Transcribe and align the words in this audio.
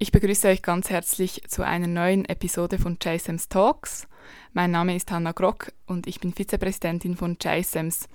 Ich 0.00 0.12
begrüße 0.12 0.46
euch 0.46 0.62
ganz 0.62 0.90
herzlich 0.90 1.42
zu 1.48 1.66
einer 1.66 1.88
neuen 1.88 2.24
Episode 2.24 2.78
von 2.78 2.98
JSEMS 3.02 3.48
Talks. 3.48 4.06
Mein 4.52 4.70
Name 4.70 4.94
ist 4.94 5.10
Hanna 5.10 5.32
Grock 5.32 5.72
und 5.86 6.06
ich 6.06 6.20
bin 6.20 6.32
Vizepräsidentin 6.32 7.16
von 7.16 7.36
JSEMS. 7.42 8.08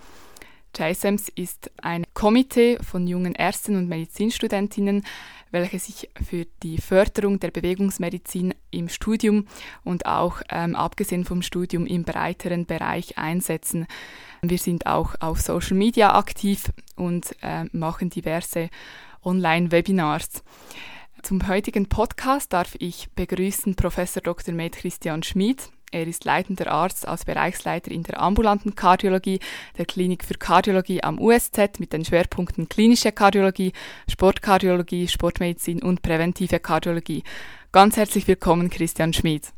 JSEMS 0.73 1.27
ist 1.35 1.71
ein 1.81 2.05
Komitee 2.13 2.77
von 2.81 3.05
jungen 3.05 3.35
Ärzten 3.35 3.75
und 3.75 3.89
Medizinstudentinnen, 3.89 5.04
welche 5.51 5.77
sich 5.77 6.09
für 6.25 6.47
die 6.63 6.77
Förderung 6.77 7.41
der 7.41 7.51
Bewegungsmedizin 7.51 8.54
im 8.71 8.88
Studium 8.88 9.45
und 9.84 10.05
auch 10.05 10.41
ähm, 10.52 10.77
abgesehen 10.77 11.25
vom 11.25 11.41
Studium 11.41 11.86
im 11.86 12.05
breiteren 12.05 12.65
Bereich 12.65 13.18
einsetzen. 13.18 13.88
Wir 14.41 14.57
sind 14.57 14.86
auch 14.86 15.15
auf 15.20 15.41
Social 15.41 15.75
Media 15.75 16.15
aktiv 16.15 16.71
und 16.95 17.36
äh, 17.41 17.65
machen 17.73 18.09
diverse 18.09 18.70
Online-Webinars. 19.21 20.43
Zum 21.23 21.47
heutigen 21.47 21.87
Podcast 21.87 22.51
darf 22.51 22.75
ich 22.79 23.07
begrüßen 23.15 23.75
Professor 23.75 24.21
Dr. 24.21 24.54
Med 24.54 24.73
Christian 24.73 25.23
Schmid. 25.23 25.69
Er 25.89 26.05
ist 26.05 26.25
leitender 26.25 26.69
Arzt 26.69 27.07
als 27.07 27.23
Bereichsleiter 27.23 27.91
in 27.91 28.04
der 28.04 28.19
ambulanten 28.19 28.75
Kardiologie 28.75 29.39
der 29.78 29.86
Klinik 29.86 30.25
für 30.25 30.33
Kardiologie 30.33 31.01
am 31.01 31.17
USZ 31.21 31.79
mit 31.79 31.93
den 31.93 32.03
Schwerpunkten 32.03 32.67
klinische 32.67 33.14
Kardiologie, 33.14 33.72
Sportkardiologie, 34.11 35.08
Sportmedizin 35.08 35.81
und 35.81 36.02
präventive 36.02 36.59
Kardiologie. 36.59 37.23
Ganz 37.72 37.95
herzlich 37.95 38.28
willkommen, 38.28 38.69
Christian 38.69 39.14
Schmid. 39.14 39.53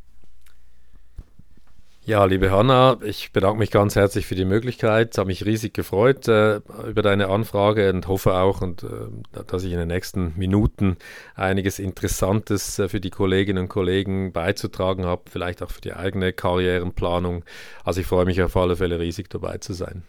Ja, 2.06 2.24
liebe 2.24 2.52
Hanna, 2.52 2.98
ich 3.02 3.32
bedanke 3.32 3.58
mich 3.58 3.72
ganz 3.72 3.96
herzlich 3.96 4.26
für 4.26 4.36
die 4.36 4.44
Möglichkeit. 4.44 5.18
Habe 5.18 5.26
mich 5.26 5.44
riesig 5.44 5.74
gefreut 5.74 6.28
äh, 6.28 6.60
über 6.88 7.02
deine 7.02 7.26
Anfrage 7.26 7.90
und 7.92 8.06
hoffe 8.06 8.34
auch, 8.34 8.60
und, 8.60 8.84
äh, 8.84 9.42
dass 9.48 9.64
ich 9.64 9.72
in 9.72 9.78
den 9.78 9.88
nächsten 9.88 10.32
Minuten 10.36 10.98
einiges 11.34 11.80
Interessantes 11.80 12.78
äh, 12.78 12.88
für 12.88 13.00
die 13.00 13.10
Kolleginnen 13.10 13.64
und 13.64 13.68
Kollegen 13.68 14.30
beizutragen 14.32 15.04
habe, 15.04 15.22
vielleicht 15.28 15.64
auch 15.64 15.72
für 15.72 15.80
die 15.80 15.94
eigene 15.94 16.32
Karrierenplanung. 16.32 17.44
Also 17.82 18.02
ich 18.02 18.06
freue 18.06 18.24
mich 18.24 18.40
auf 18.40 18.56
alle 18.56 18.76
Fälle 18.76 19.00
riesig 19.00 19.28
dabei 19.28 19.58
zu 19.58 19.72
sein. 19.72 20.04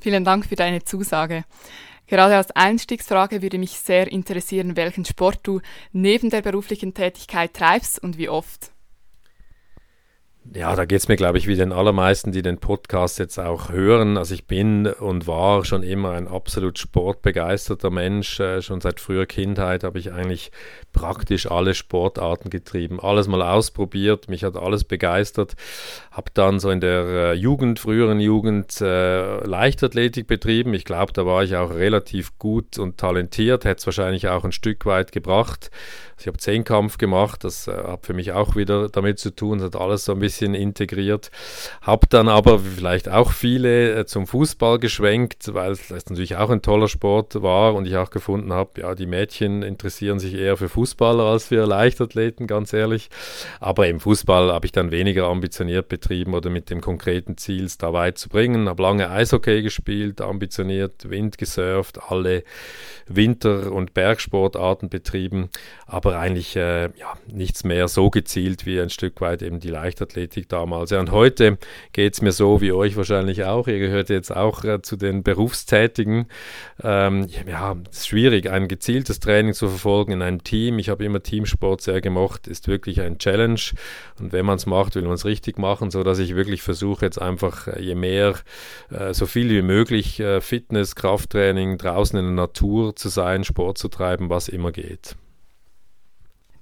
Vielen 0.00 0.24
Dank 0.24 0.46
für 0.46 0.56
deine 0.56 0.82
Zusage. 0.82 1.44
Gerade 2.06 2.38
als 2.38 2.50
Einstiegsfrage 2.52 3.42
würde 3.42 3.58
mich 3.58 3.72
sehr 3.72 4.10
interessieren, 4.10 4.74
welchen 4.74 5.04
Sport 5.04 5.40
du 5.42 5.60
neben 5.92 6.30
der 6.30 6.40
beruflichen 6.40 6.94
Tätigkeit 6.94 7.52
treibst 7.52 8.02
und 8.02 8.16
wie 8.16 8.30
oft. 8.30 8.72
Ja, 10.52 10.74
da 10.74 10.86
geht 10.86 10.98
es 10.98 11.06
mir, 11.06 11.16
glaube 11.16 11.36
ich, 11.36 11.46
wie 11.46 11.54
den 11.54 11.70
allermeisten, 11.70 12.32
die 12.32 12.40
den 12.40 12.58
Podcast 12.58 13.18
jetzt 13.18 13.38
auch 13.38 13.68
hören. 13.68 14.16
Also 14.16 14.34
ich 14.34 14.46
bin 14.46 14.86
und 14.86 15.26
war 15.26 15.64
schon 15.66 15.82
immer 15.82 16.12
ein 16.12 16.26
absolut 16.26 16.78
sportbegeisterter 16.78 17.90
Mensch. 17.90 18.40
Äh, 18.40 18.62
schon 18.62 18.80
seit 18.80 19.00
früher 19.00 19.26
Kindheit 19.26 19.84
habe 19.84 19.98
ich 19.98 20.12
eigentlich 20.12 20.50
praktisch 20.92 21.48
alle 21.48 21.74
Sportarten 21.74 22.48
getrieben, 22.48 23.00
alles 23.00 23.28
mal 23.28 23.42
ausprobiert. 23.42 24.28
Mich 24.28 24.42
hat 24.42 24.56
alles 24.56 24.84
begeistert. 24.84 25.56
Habe 26.10 26.30
dann 26.32 26.58
so 26.58 26.70
in 26.70 26.80
der 26.80 27.04
äh, 27.04 27.32
Jugend, 27.34 27.78
früheren 27.78 28.18
Jugend, 28.18 28.80
äh, 28.80 29.44
Leichtathletik 29.44 30.26
betrieben. 30.26 30.72
Ich 30.72 30.86
glaube, 30.86 31.12
da 31.12 31.26
war 31.26 31.44
ich 31.44 31.54
auch 31.54 31.70
relativ 31.70 32.38
gut 32.38 32.78
und 32.78 32.96
talentiert. 32.96 33.64
Hätte 33.64 33.80
es 33.80 33.86
wahrscheinlich 33.86 34.26
auch 34.28 34.44
ein 34.44 34.52
Stück 34.52 34.86
weit 34.86 35.12
gebracht. 35.12 35.70
Ich 36.18 36.26
habe 36.26 36.36
Zehnkampf 36.36 36.98
gemacht, 36.98 37.44
das 37.44 37.66
hat 37.66 38.04
für 38.04 38.12
mich 38.12 38.32
auch 38.32 38.54
wieder 38.54 38.90
damit 38.90 39.18
zu 39.18 39.34
tun, 39.34 39.62
hat 39.62 39.74
alles 39.74 40.04
so 40.04 40.12
ein 40.12 40.18
bisschen 40.18 40.29
integriert. 40.40 41.30
Habe 41.82 42.06
dann 42.08 42.28
aber 42.28 42.58
vielleicht 42.58 43.08
auch 43.08 43.32
viele 43.32 44.00
äh, 44.00 44.06
zum 44.06 44.26
Fußball 44.26 44.78
geschwenkt, 44.78 45.52
weil 45.54 45.72
es 45.72 45.90
natürlich 45.90 46.36
auch 46.36 46.50
ein 46.50 46.62
toller 46.62 46.88
Sport 46.88 47.42
war 47.42 47.74
und 47.74 47.86
ich 47.86 47.96
auch 47.96 48.10
gefunden 48.10 48.52
habe, 48.52 48.80
ja, 48.80 48.94
die 48.94 49.06
Mädchen 49.06 49.62
interessieren 49.62 50.18
sich 50.18 50.34
eher 50.34 50.56
für 50.56 50.68
Fußballer 50.68 51.24
als 51.24 51.46
für 51.46 51.66
Leichtathleten, 51.66 52.46
ganz 52.46 52.72
ehrlich. 52.72 53.10
Aber 53.60 53.88
im 53.88 54.00
Fußball 54.00 54.52
habe 54.52 54.66
ich 54.66 54.72
dann 54.72 54.90
weniger 54.90 55.26
ambitioniert 55.26 55.88
betrieben 55.88 56.34
oder 56.34 56.50
mit 56.50 56.70
dem 56.70 56.80
konkreten 56.80 57.36
Ziel, 57.36 57.64
es 57.64 57.78
da 57.78 57.92
weit 57.92 58.18
zu 58.18 58.28
bringen. 58.28 58.68
Habe 58.68 58.82
lange 58.82 59.10
Eishockey 59.10 59.62
gespielt, 59.62 60.20
ambitioniert, 60.20 61.10
Wind 61.10 61.38
gesurft, 61.38 61.98
alle 62.08 62.44
Winter- 63.06 63.72
und 63.72 63.94
Bergsportarten 63.94 64.88
betrieben. 64.88 65.50
Aber 65.86 66.18
eigentlich 66.18 66.56
äh, 66.56 66.84
ja, 66.96 67.14
nichts 67.26 67.64
mehr 67.64 67.88
so 67.88 68.10
gezielt 68.10 68.66
wie 68.66 68.80
ein 68.80 68.90
Stück 68.90 69.20
weit 69.20 69.42
eben 69.42 69.60
die 69.60 69.68
Leichtathletik 69.68 70.19
damals. 70.48 70.90
Ja, 70.90 71.00
und 71.00 71.10
heute 71.10 71.58
geht 71.92 72.14
es 72.14 72.22
mir 72.22 72.32
so 72.32 72.60
wie 72.60 72.72
euch 72.72 72.96
wahrscheinlich 72.96 73.44
auch. 73.44 73.68
Ihr 73.68 73.78
gehört 73.78 74.08
jetzt 74.08 74.34
auch 74.34 74.64
äh, 74.64 74.82
zu 74.82 74.96
den 74.96 75.22
Berufstätigen. 75.22 76.26
Ähm, 76.82 77.28
ja, 77.48 77.76
es 77.90 77.98
ist 77.98 78.08
schwierig, 78.08 78.50
ein 78.50 78.68
gezieltes 78.68 79.20
Training 79.20 79.54
zu 79.54 79.68
verfolgen 79.68 80.12
in 80.12 80.22
einem 80.22 80.44
Team. 80.44 80.78
Ich 80.78 80.88
habe 80.88 81.04
immer 81.04 81.22
Teamsport 81.22 81.80
sehr 81.80 82.00
gemocht, 82.00 82.46
ist 82.46 82.68
wirklich 82.68 83.00
ein 83.00 83.18
Challenge. 83.18 83.60
Und 84.18 84.32
wenn 84.32 84.46
man 84.46 84.56
es 84.56 84.66
macht, 84.66 84.94
will 84.94 85.02
man 85.02 85.14
es 85.14 85.24
richtig 85.24 85.58
machen, 85.58 85.90
so 85.90 86.02
dass 86.02 86.18
ich 86.18 86.34
wirklich 86.34 86.62
versuche 86.62 87.04
jetzt 87.04 87.20
einfach 87.20 87.66
äh, 87.68 87.80
je 87.80 87.94
mehr, 87.94 88.34
äh, 88.90 89.14
so 89.14 89.26
viel 89.26 89.50
wie 89.50 89.62
möglich 89.62 90.20
äh, 90.20 90.40
Fitness, 90.40 90.94
Krafttraining, 90.94 91.78
draußen 91.78 92.18
in 92.18 92.26
der 92.26 92.34
Natur 92.34 92.96
zu 92.96 93.08
sein, 93.08 93.44
Sport 93.44 93.78
zu 93.78 93.88
treiben, 93.88 94.30
was 94.30 94.48
immer 94.48 94.72
geht. 94.72 95.16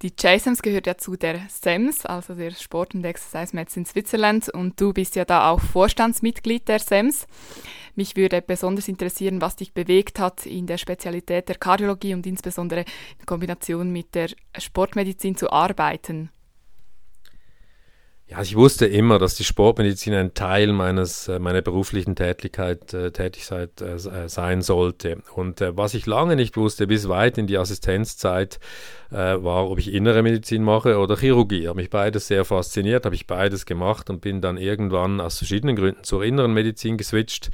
Die 0.02 0.12
JSEMS 0.16 0.62
gehört 0.62 0.86
ja 0.86 0.96
zu 0.96 1.16
der 1.16 1.40
SEMS, 1.48 2.06
also 2.06 2.34
der 2.34 2.52
Sport- 2.52 2.94
und 2.94 3.04
Exercise 3.04 3.56
Medicine 3.56 3.84
Switzerland, 3.84 4.48
und 4.48 4.80
du 4.80 4.92
bist 4.92 5.16
ja 5.16 5.24
da 5.24 5.50
auch 5.50 5.60
Vorstandsmitglied 5.60 6.68
der 6.68 6.78
SEMS. 6.78 7.26
Mich 7.96 8.14
würde 8.14 8.40
besonders 8.40 8.86
interessieren, 8.86 9.40
was 9.40 9.56
dich 9.56 9.72
bewegt 9.72 10.20
hat, 10.20 10.46
in 10.46 10.68
der 10.68 10.78
Spezialität 10.78 11.48
der 11.48 11.56
Kardiologie 11.56 12.14
und 12.14 12.28
insbesondere 12.28 12.84
in 13.18 13.26
Kombination 13.26 13.90
mit 13.90 14.14
der 14.14 14.28
Sportmedizin 14.56 15.36
zu 15.36 15.50
arbeiten. 15.50 16.30
Ja, 18.30 18.42
ich 18.42 18.56
wusste 18.56 18.84
immer, 18.84 19.18
dass 19.18 19.36
die 19.36 19.44
Sportmedizin 19.44 20.12
ein 20.12 20.34
Teil 20.34 20.74
meines, 20.74 21.28
äh, 21.28 21.38
meiner 21.38 21.62
beruflichen 21.62 22.14
Tätigkeit, 22.14 22.92
äh, 22.92 23.10
Tätigkeit 23.10 23.80
äh, 23.80 23.94
äh, 23.94 24.28
sein 24.28 24.60
sollte. 24.60 25.22
Und 25.34 25.62
äh, 25.62 25.74
was 25.78 25.94
ich 25.94 26.04
lange 26.04 26.36
nicht 26.36 26.58
wusste, 26.58 26.86
bis 26.86 27.08
weit 27.08 27.38
in 27.38 27.46
die 27.46 27.56
Assistenzzeit, 27.56 28.60
äh, 29.10 29.42
war, 29.42 29.70
ob 29.70 29.78
ich 29.78 29.92
innere 29.92 30.22
Medizin 30.22 30.62
mache 30.62 30.98
oder 30.98 31.16
Chirurgie. 31.16 31.68
Habe 31.68 31.80
mich 31.80 31.90
beides 31.90 32.26
sehr 32.26 32.44
fasziniert, 32.44 33.06
habe 33.06 33.14
ich 33.14 33.26
beides 33.26 33.64
gemacht 33.64 34.10
und 34.10 34.20
bin 34.20 34.40
dann 34.40 34.58
irgendwann 34.58 35.20
aus 35.20 35.38
verschiedenen 35.38 35.76
Gründen 35.76 36.04
zur 36.04 36.22
inneren 36.24 36.52
Medizin 36.52 36.98
geswitcht. 36.98 37.50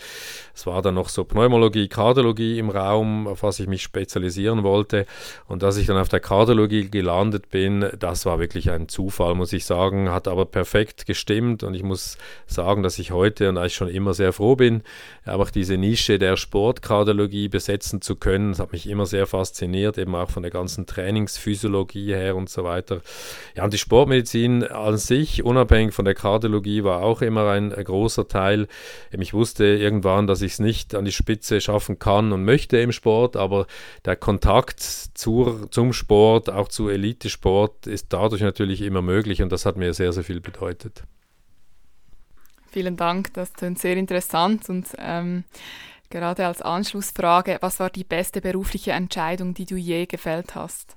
Es 0.54 0.66
war 0.66 0.82
dann 0.82 0.94
noch 0.94 1.08
so 1.08 1.24
Pneumologie, 1.24 1.88
Kardiologie 1.88 2.58
im 2.58 2.70
Raum, 2.70 3.28
auf 3.28 3.42
was 3.42 3.60
ich 3.60 3.68
mich 3.68 3.82
spezialisieren 3.82 4.62
wollte. 4.62 5.06
Und 5.46 5.62
dass 5.62 5.76
ich 5.76 5.86
dann 5.86 5.96
auf 5.96 6.08
der 6.08 6.20
Kardiologie 6.20 6.90
gelandet 6.90 7.50
bin, 7.50 7.88
das 7.98 8.26
war 8.26 8.40
wirklich 8.40 8.70
ein 8.70 8.88
Zufall, 8.88 9.34
muss 9.34 9.52
ich 9.52 9.64
sagen, 9.64 10.10
hat 10.10 10.26
aber 10.26 10.46
per 10.46 10.63
perfekt 10.64 11.04
gestimmt 11.04 11.62
und 11.62 11.74
ich 11.74 11.82
muss 11.82 12.16
sagen, 12.46 12.82
dass 12.82 12.98
ich 12.98 13.10
heute 13.10 13.50
und 13.50 13.58
eigentlich 13.58 13.74
schon 13.74 13.88
immer 13.88 14.14
sehr 14.14 14.32
froh 14.32 14.56
bin, 14.56 14.82
einfach 15.26 15.50
diese 15.50 15.76
Nische 15.76 16.18
der 16.18 16.38
Sportkardiologie 16.38 17.48
besetzen 17.48 18.00
zu 18.00 18.16
können. 18.16 18.52
Das 18.52 18.60
hat 18.60 18.72
mich 18.72 18.88
immer 18.88 19.04
sehr 19.04 19.26
fasziniert, 19.26 19.98
eben 19.98 20.14
auch 20.14 20.30
von 20.30 20.42
der 20.42 20.50
ganzen 20.50 20.86
Trainingsphysiologie 20.86 22.14
her 22.14 22.34
und 22.34 22.48
so 22.48 22.64
weiter. 22.64 23.02
Ja, 23.54 23.64
und 23.64 23.74
die 23.74 23.78
Sportmedizin 23.78 24.64
an 24.64 24.96
sich, 24.96 25.44
unabhängig 25.44 25.92
von 25.92 26.06
der 26.06 26.14
Kardiologie, 26.14 26.82
war 26.82 27.02
auch 27.02 27.20
immer 27.20 27.50
ein, 27.50 27.68
großer 27.68 28.26
Teil. 28.26 28.66
Ich 29.10 29.34
wusste 29.34 29.66
irgendwann, 29.66 30.26
dass 30.26 30.40
ich 30.40 30.52
es 30.52 30.60
nicht 30.60 30.94
an 30.94 31.04
die 31.04 31.12
Spitze 31.12 31.60
schaffen 31.60 31.98
kann 31.98 32.32
und 32.32 32.46
möchte 32.46 32.78
im 32.78 32.92
Sport, 32.92 33.36
aber 33.36 33.66
der 34.06 34.16
Kontakt 34.16 34.80
zur, 34.80 35.70
zum 35.70 35.92
Sport, 35.92 36.48
auch 36.48 36.68
zu 36.68 36.88
Elitesport, 36.88 37.86
ist 37.86 38.14
dadurch 38.14 38.40
natürlich 38.40 38.80
immer 38.80 39.02
möglich 39.02 39.42
und 39.42 39.52
das 39.52 39.66
hat 39.66 39.76
mir 39.76 39.92
sehr, 39.92 40.14
sehr 40.14 40.24
viel 40.24 40.40
bedeutet 40.40 40.53
bedeutet. 40.54 41.02
Vielen 42.70 42.96
Dank, 42.96 43.32
das 43.34 43.52
klingt 43.52 43.78
sehr 43.78 43.96
interessant 43.96 44.68
und 44.68 44.86
ähm, 44.98 45.44
gerade 46.10 46.46
als 46.46 46.62
Anschlussfrage, 46.62 47.58
was 47.60 47.78
war 47.78 47.90
die 47.90 48.04
beste 48.04 48.40
berufliche 48.40 48.92
Entscheidung, 48.92 49.54
die 49.54 49.66
du 49.66 49.76
je 49.76 50.06
gefällt 50.06 50.54
hast? 50.54 50.96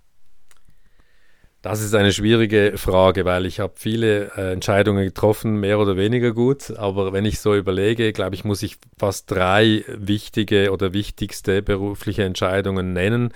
Das 1.70 1.82
ist 1.82 1.94
eine 1.96 2.14
schwierige 2.14 2.78
Frage, 2.78 3.26
weil 3.26 3.46
ich 3.46 3.60
habe 3.60 3.74
viele 3.76 4.32
äh, 4.38 4.54
Entscheidungen 4.54 5.04
getroffen, 5.04 5.60
mehr 5.60 5.80
oder 5.80 5.98
weniger 5.98 6.32
gut. 6.32 6.72
Aber 6.78 7.12
wenn 7.12 7.26
ich 7.26 7.42
so 7.42 7.54
überlege, 7.54 8.14
glaube 8.14 8.36
ich, 8.36 8.46
muss 8.46 8.64
ich 8.64 8.78
fast 8.98 9.30
drei 9.30 9.84
wichtige 9.90 10.72
oder 10.72 10.94
wichtigste 10.94 11.62
berufliche 11.62 12.24
Entscheidungen 12.24 12.94
nennen. 12.94 13.34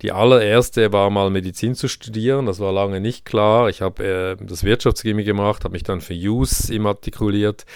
Die 0.00 0.12
allererste 0.12 0.94
war 0.94 1.10
mal 1.10 1.28
Medizin 1.28 1.74
zu 1.74 1.88
studieren. 1.88 2.46
Das 2.46 2.58
war 2.58 2.72
lange 2.72 3.00
nicht 3.00 3.26
klar. 3.26 3.68
Ich 3.68 3.82
habe 3.82 4.36
äh, 4.40 4.44
das 4.44 4.64
Wirtschaftschemie 4.64 5.24
gemacht, 5.24 5.64
habe 5.64 5.72
mich 5.72 5.82
dann 5.82 6.00
für 6.00 6.14
JUS 6.14 6.70
immatrikuliert 6.70 7.66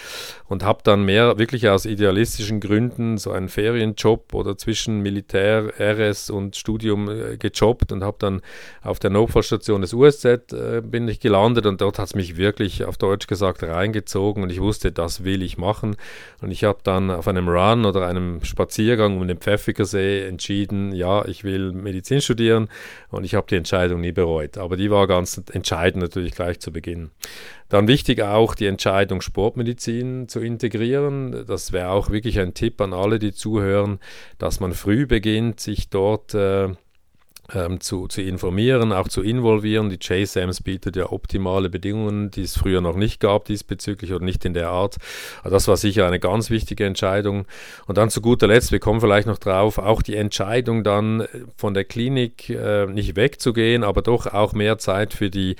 und 0.47 0.63
habe 0.63 0.79
dann 0.83 1.05
mehr 1.05 1.37
wirklich 1.37 1.69
aus 1.69 1.85
idealistischen 1.85 2.59
Gründen 2.59 3.19
so 3.19 3.31
einen 3.31 3.47
Ferienjob 3.47 4.33
oder 4.33 4.57
zwischen 4.57 5.01
Militär, 5.01 5.71
RS 5.79 6.31
und 6.31 6.55
Studium 6.55 7.09
äh, 7.09 7.37
gejobbt 7.37 7.91
und 7.91 8.03
habe 8.03 8.17
dann 8.19 8.41
auf 8.81 8.97
der 8.97 9.11
Notfallstation 9.11 9.81
des 9.81 9.93
USZ 9.99 10.53
äh, 10.53 10.81
bin 10.81 11.07
ich 11.07 11.19
gelandet 11.19 11.65
und 11.65 11.81
dort 11.81 11.99
hat 11.99 12.07
es 12.07 12.15
mich 12.15 12.37
wirklich 12.37 12.85
auf 12.85 12.97
Deutsch 12.97 13.27
gesagt 13.27 13.63
reingezogen 13.63 14.43
und 14.43 14.49
ich 14.49 14.61
wusste, 14.61 14.91
das 14.91 15.23
will 15.23 15.43
ich 15.43 15.57
machen. 15.57 15.97
Und 16.41 16.51
ich 16.51 16.63
habe 16.63 16.79
dann 16.83 17.11
auf 17.11 17.27
einem 17.27 17.49
Run 17.49 17.85
oder 17.85 18.07
einem 18.07 18.43
Spaziergang 18.43 19.19
um 19.19 19.27
den 19.27 19.37
Pfäffikersee 19.37 20.27
entschieden, 20.27 20.93
ja, 20.93 21.25
ich 21.25 21.43
will 21.43 21.73
Medizin 21.73 22.21
studieren 22.21 22.69
und 23.09 23.25
ich 23.25 23.35
habe 23.35 23.47
die 23.49 23.55
Entscheidung 23.55 24.01
nie 24.01 24.13
bereut. 24.13 24.57
Aber 24.57 24.77
die 24.77 24.89
war 24.89 25.07
ganz 25.07 25.41
entscheidend 25.51 26.01
natürlich 26.01 26.33
gleich 26.33 26.59
zu 26.59 26.71
Beginn. 26.71 27.11
Dann 27.67 27.87
wichtig 27.87 28.23
auch 28.23 28.55
die 28.55 28.65
Entscheidung, 28.65 29.21
Sportmedizin 29.21 30.27
zu 30.27 30.39
integrieren. 30.39 31.45
Das 31.45 31.71
wäre 31.71 31.89
auch 31.89 32.09
wirklich 32.09 32.39
ein 32.39 32.55
Tipp 32.55 32.81
an 32.81 32.93
alle, 32.93 33.19
die 33.19 33.31
zuhören, 33.31 33.99
dass 34.39 34.59
man 34.59 34.73
früh 34.73 35.05
beginnt, 35.05 35.59
sich 35.59 35.89
dort 35.89 36.33
äh, 36.33 36.69
ähm, 37.53 37.79
zu, 37.79 38.07
zu 38.07 38.21
informieren, 38.21 38.91
auch 38.91 39.07
zu 39.07 39.21
involvieren. 39.21 39.89
Die 39.89 39.99
JSAMS 40.01 40.61
bietet 40.61 40.95
ja 40.95 41.11
optimale 41.11 41.69
Bedingungen, 41.69 42.31
die 42.31 42.43
es 42.43 42.57
früher 42.57 42.81
noch 42.81 42.95
nicht 42.95 43.19
gab 43.19 43.45
diesbezüglich 43.45 44.13
oder 44.13 44.23
nicht 44.23 44.45
in 44.45 44.53
der 44.53 44.69
Art. 44.69 44.97
Also 45.43 45.55
das 45.55 45.67
war 45.67 45.77
sicher 45.77 46.07
eine 46.07 46.19
ganz 46.19 46.49
wichtige 46.49 46.85
Entscheidung. 46.85 47.45
Und 47.87 47.97
dann 47.97 48.09
zu 48.09 48.21
guter 48.21 48.47
Letzt, 48.47 48.71
wir 48.71 48.79
kommen 48.79 49.01
vielleicht 49.01 49.27
noch 49.27 49.39
drauf, 49.39 49.77
auch 49.77 50.01
die 50.01 50.15
Entscheidung 50.15 50.83
dann 50.83 51.25
von 51.55 51.73
der 51.73 51.85
Klinik 51.85 52.49
äh, 52.49 52.85
nicht 52.85 53.15
wegzugehen, 53.15 53.83
aber 53.83 54.01
doch 54.01 54.27
auch 54.27 54.53
mehr 54.53 54.77
Zeit 54.77 55.13
für 55.13 55.29
die 55.29 55.55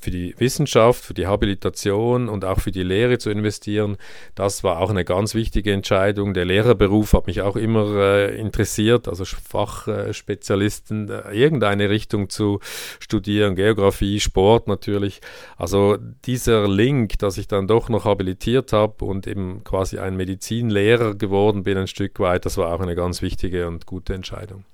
für 0.00 0.10
die 0.10 0.34
Wissenschaft, 0.38 1.04
für 1.04 1.14
die 1.14 1.26
Habilitation 1.26 2.28
und 2.28 2.44
auch 2.44 2.60
für 2.60 2.72
die 2.72 2.82
Lehre 2.82 3.18
zu 3.18 3.30
investieren, 3.30 3.96
das 4.34 4.64
war 4.64 4.78
auch 4.78 4.90
eine 4.90 5.04
ganz 5.04 5.34
wichtige 5.34 5.72
Entscheidung. 5.72 6.34
Der 6.34 6.44
Lehrerberuf 6.44 7.12
hat 7.12 7.26
mich 7.26 7.42
auch 7.42 7.56
immer 7.56 7.96
äh, 7.96 8.36
interessiert, 8.38 9.08
also 9.08 9.24
Fachspezialisten, 9.24 11.10
äh, 11.10 11.32
irgendeine 11.32 11.90
Richtung 11.90 12.28
zu 12.30 12.60
studieren, 13.00 13.54
Geografie, 13.54 14.20
Sport 14.20 14.68
natürlich. 14.68 15.20
Also 15.56 15.98
dieser 16.24 16.68
Link, 16.68 17.18
dass 17.18 17.38
ich 17.38 17.48
dann 17.48 17.66
doch 17.66 17.88
noch 17.88 18.04
habilitiert 18.04 18.72
habe 18.72 19.04
und 19.04 19.26
eben 19.26 19.64
quasi 19.64 19.98
ein 19.98 20.16
Medizinlehrer 20.16 21.14
geworden 21.14 21.62
bin 21.62 21.78
ein 21.78 21.86
Stück 21.86 22.18
weit, 22.20 22.46
das 22.46 22.56
war 22.56 22.72
auch 22.72 22.80
eine 22.80 22.94
ganz 22.94 23.22
wichtige 23.22 23.68
und 23.68 23.86
gute 23.86 24.14
Entscheidung. 24.14 24.64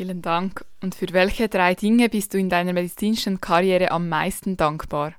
Vielen 0.00 0.22
Dank. 0.22 0.64
Und 0.80 0.94
für 0.94 1.12
welche 1.12 1.50
drei 1.50 1.74
Dinge 1.74 2.08
bist 2.08 2.32
du 2.32 2.38
in 2.38 2.48
deiner 2.48 2.72
medizinischen 2.72 3.38
Karriere 3.38 3.90
am 3.90 4.08
meisten 4.08 4.56
dankbar? 4.56 5.12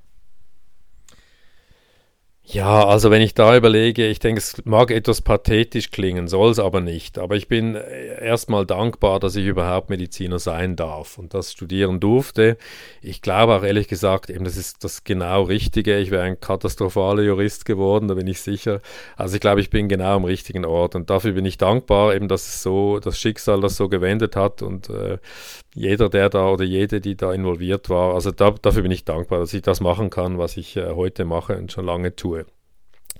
Ja, 2.44 2.86
also 2.86 3.12
wenn 3.12 3.22
ich 3.22 3.34
da 3.36 3.56
überlege, 3.56 4.08
ich 4.08 4.20
denke, 4.20 4.40
es 4.40 4.66
mag 4.66 4.90
etwas 4.92 5.22
pathetisch 5.22 5.90
klingen, 5.92 6.28
soll 6.28 6.52
es 6.52 6.60
aber 6.60 6.82
nicht. 6.82 7.18
Aber 7.20 7.36
ich 7.36 7.48
bin 7.48 7.76
äh, 7.76 8.26
erstmal 8.26 8.66
dankbar, 8.66 9.20
dass 9.20 9.36
ich 9.36 9.46
überhaupt 9.46 9.90
Mediziner 9.90 10.38
sein 10.40 10.76
darf 10.76 11.18
und 11.18 11.34
das 11.34 11.52
studieren 11.54 12.00
durfte. 12.00 12.58
Ich 13.02 13.22
glaube 13.22 13.54
auch 13.56 13.64
ehrlich 13.64 13.88
gesagt, 13.88 14.30
eben 14.30 14.44
das 14.44 14.58
ist 14.58 14.84
das 14.84 15.04
genau 15.04 15.44
Richtige. 15.44 15.98
Ich 16.00 16.10
wäre 16.12 16.24
ein 16.24 16.42
katastrophaler 16.42 17.22
Jurist 17.24 17.64
geworden, 17.66 18.08
da 18.08 18.16
bin 18.16 18.28
ich 18.28 18.42
sicher. 18.42 18.82
Also 19.16 19.36
ich 19.36 19.42
glaube, 19.42 19.62
ich 19.62 19.70
bin 19.70 19.88
genau 19.88 20.16
am 20.16 20.26
richtigen 20.26 20.66
Ort 20.66 20.96
und 20.96 21.10
dafür 21.10 21.34
bin 21.34 21.46
ich 21.46 21.58
dankbar, 21.58 22.16
eben 22.16 22.28
dass 22.28 22.48
es 22.48 22.64
so, 22.64 23.00
das 23.00 23.18
Schicksal 23.20 23.62
das 23.62 23.78
so 23.78 23.88
gewendet 23.88 24.36
hat 24.36 24.62
und 24.62 24.90
äh, 24.90 25.20
jeder, 25.74 26.10
der 26.10 26.30
da 26.30 26.50
oder 26.50 26.66
jede, 26.66 27.00
die 27.02 27.16
da 27.16 27.32
involviert 27.34 27.90
war, 27.90 28.14
also 28.14 28.32
da, 28.32 28.52
dafür 28.52 28.82
bin 28.82 28.92
ich 28.92 29.06
dankbar, 29.06 29.40
dass 29.40 29.54
ich 29.54 29.62
das 29.62 29.80
machen 29.80 30.10
kann, 30.10 30.38
was 30.38 30.58
ich 30.58 30.76
äh, 30.76 30.92
heute 30.96 31.24
mache 31.24 31.56
und 31.58 31.72
schon 31.72 31.86
lange 31.86 32.16
tue. 32.16 32.41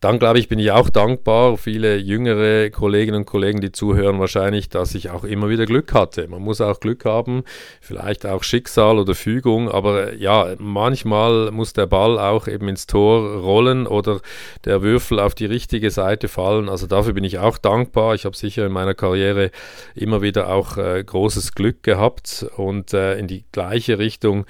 Dann 0.00 0.18
glaube 0.18 0.38
ich, 0.38 0.48
bin 0.48 0.58
ich 0.58 0.70
auch 0.70 0.88
dankbar, 0.88 1.58
viele 1.58 1.98
jüngere 1.98 2.70
Kolleginnen 2.70 3.18
und 3.18 3.26
Kollegen, 3.26 3.60
die 3.60 3.70
zuhören, 3.70 4.18
wahrscheinlich, 4.18 4.70
dass 4.70 4.94
ich 4.94 5.10
auch 5.10 5.24
immer 5.24 5.50
wieder 5.50 5.66
Glück 5.66 5.92
hatte. 5.92 6.26
Man 6.26 6.40
muss 6.40 6.62
auch 6.62 6.80
Glück 6.80 7.04
haben, 7.04 7.44
vielleicht 7.82 8.24
auch 8.24 8.42
Schicksal 8.42 8.98
oder 8.98 9.14
Fügung, 9.14 9.70
aber 9.70 10.14
ja, 10.14 10.54
manchmal 10.56 11.50
muss 11.50 11.74
der 11.74 11.84
Ball 11.84 12.18
auch 12.18 12.48
eben 12.48 12.68
ins 12.68 12.86
Tor 12.86 13.40
rollen 13.42 13.86
oder 13.86 14.20
der 14.64 14.80
Würfel 14.80 15.20
auf 15.20 15.34
die 15.34 15.44
richtige 15.44 15.90
Seite 15.90 16.28
fallen. 16.28 16.70
Also 16.70 16.86
dafür 16.86 17.12
bin 17.12 17.24
ich 17.24 17.38
auch 17.38 17.58
dankbar. 17.58 18.14
Ich 18.14 18.24
habe 18.24 18.34
sicher 18.34 18.64
in 18.64 18.72
meiner 18.72 18.94
Karriere 18.94 19.50
immer 19.94 20.22
wieder 20.22 20.48
auch 20.48 20.78
äh, 20.78 21.04
großes 21.04 21.54
Glück 21.54 21.82
gehabt 21.82 22.46
und 22.56 22.94
äh, 22.94 23.18
in 23.18 23.26
die 23.26 23.44
gleiche 23.52 23.98
Richtung. 23.98 24.46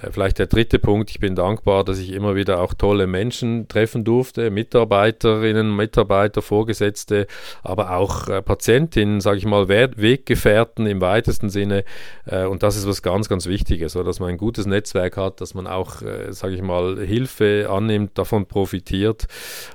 Äh, 0.00 0.12
vielleicht 0.12 0.38
der 0.38 0.46
dritte 0.46 0.78
Punkt, 0.78 1.10
ich 1.10 1.20
bin 1.20 1.34
dankbar, 1.34 1.84
dass 1.84 1.98
ich 1.98 2.10
immer 2.12 2.36
wieder 2.36 2.62
auch 2.62 2.72
tolle 2.72 3.06
Menschen 3.06 3.68
treffen 3.68 4.02
durfte, 4.04 4.50
Mitarbeiter 4.50 4.93
Mitarbeiterinnen, 4.94 5.74
Mitarbeiter, 5.74 6.40
Vorgesetzte, 6.42 7.26
aber 7.62 7.96
auch 7.96 8.28
äh, 8.28 8.42
Patientinnen, 8.42 9.20
sage 9.20 9.38
ich 9.38 9.44
mal, 9.44 9.68
Weggefährten 9.68 10.86
im 10.86 11.00
weitesten 11.00 11.50
Sinne. 11.50 11.84
Äh, 12.26 12.44
und 12.44 12.62
das 12.62 12.76
ist 12.76 12.86
was 12.86 13.02
ganz, 13.02 13.28
ganz 13.28 13.46
Wichtiges, 13.46 13.92
so, 13.92 14.02
dass 14.02 14.20
man 14.20 14.30
ein 14.30 14.38
gutes 14.38 14.66
Netzwerk 14.66 15.16
hat, 15.16 15.40
dass 15.40 15.54
man 15.54 15.66
auch, 15.66 16.02
äh, 16.02 16.32
sage 16.32 16.54
ich 16.54 16.62
mal, 16.62 16.98
Hilfe 16.98 17.68
annimmt, 17.70 18.16
davon 18.16 18.46
profitiert. 18.46 19.26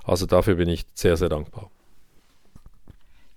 Also 0.04 0.26
dafür 0.26 0.56
bin 0.56 0.70
ich 0.70 0.86
sehr, 0.94 1.18
sehr 1.18 1.30
dankbar. 1.30 1.70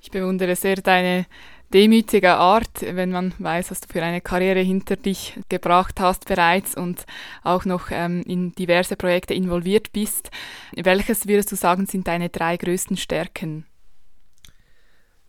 Ich 0.01 0.11
bewundere 0.11 0.57
sehr 0.57 0.77
deine 0.77 1.27
demütige 1.73 2.35
Art, 2.35 2.83
wenn 2.83 3.11
man 3.11 3.35
weiß, 3.39 3.71
was 3.71 3.81
du 3.81 3.89
für 3.93 4.03
eine 4.03 4.21
Karriere 4.21 4.61
hinter 4.61 4.97
dich 4.97 5.39
gebracht 5.49 6.01
hast 6.01 6.27
bereits 6.27 6.77
und 6.77 7.07
auch 7.43 7.65
noch 7.65 7.91
ähm, 7.91 8.23
in 8.27 8.53
diverse 8.55 8.97
Projekte 8.97 9.35
involviert 9.35 9.93
bist. 9.93 10.31
Welches 10.75 11.27
würdest 11.27 11.53
du 11.53 11.57
sagen, 11.57 11.87
sind 11.87 12.07
deine 12.07 12.29
drei 12.29 12.57
größten 12.57 12.97
Stärken? 12.97 13.67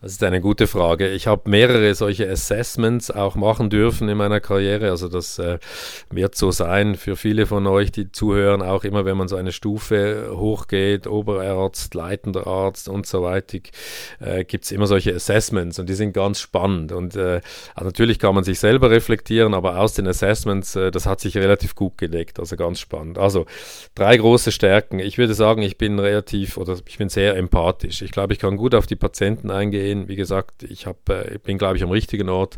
Das 0.04 0.12
ist 0.12 0.24
eine 0.24 0.42
gute 0.42 0.68
Frage. 0.68 1.08
Ich 1.12 1.28
habe 1.28 1.50
mehrere 1.50 1.96
solche 1.96 2.30
Assessments 2.30 3.10
auch 3.10 3.36
machen 3.36 3.70
dürfen 3.70 4.10
in 4.10 4.18
meiner 4.18 4.42
Karriere. 4.42 4.90
Also 4.90 5.08
das 5.08 5.40
äh, 5.40 5.60
wird 6.12 6.36
so 6.36 6.52
sein 6.52 6.96
für 6.96 7.16
viele 7.16 7.46
von 7.46 7.66
euch, 7.68 7.90
die 7.90 8.12
zuhören, 8.12 8.62
auch 8.62 8.84
immer 8.84 9.06
wenn 9.06 9.16
man 9.16 9.30
so 9.30 9.38
eine 9.38 9.54
Stufe 9.54 10.32
hochgeht, 10.32 11.08
Oberarzt, 11.08 11.94
leitender 11.94 12.48
Arzt 12.48 12.90
und 12.90 13.08
so 13.08 13.24
weiter, 13.24 13.60
äh, 14.20 14.44
gibt 14.44 14.66
es 14.66 14.72
immer 14.74 14.88
solche 14.88 15.16
Assessments 15.16 15.80
und 15.80 15.88
die 15.88 15.94
sind 15.94 16.12
ganz 16.12 16.42
spannend. 16.42 16.92
Und 16.92 17.16
äh, 17.16 17.40
also 17.74 17.86
natürlich 17.86 18.20
kann 18.20 18.36
man 18.36 18.44
sich 18.44 18.60
selber 18.60 18.92
reflektieren, 18.92 19.54
aber 19.54 19.80
aus 19.80 19.94
den 19.94 20.06
Assessments, 20.06 20.76
äh, 20.76 20.92
das 20.92 21.06
hat 21.06 21.22
sich 21.22 21.38
relativ 21.38 21.76
gut 21.76 21.98
gedeckt. 21.98 22.42
Also 22.42 22.58
ganz 22.58 22.82
spannend. 22.82 23.18
Also 23.18 23.46
drei 23.96 24.18
große 24.18 24.52
Stärken. 24.52 25.00
Ich 25.00 25.18
würde 25.18 25.34
sagen, 25.34 25.62
ich 25.62 25.78
bin 25.78 25.98
relativ 25.98 26.58
oder 26.58 26.76
ich 26.86 26.98
bin 26.98 27.08
sehr 27.08 27.38
empathisch. 27.38 28.02
Ich 28.02 28.12
glaube, 28.12 28.34
ich 28.34 28.40
kann 28.40 28.58
gut 28.58 28.76
auf 28.76 28.86
die 28.86 28.98
Patienten 28.98 29.50
eingehen 29.50 29.93
sehen. 29.94 30.08
Wie 30.08 30.16
gesagt, 30.16 30.64
ich 30.64 30.86
hab, 30.86 31.10
äh, 31.10 31.38
bin, 31.44 31.58
glaube 31.58 31.78
ich, 31.78 31.84
am 31.84 31.92
richtigen 31.92 32.30
Ort, 32.30 32.58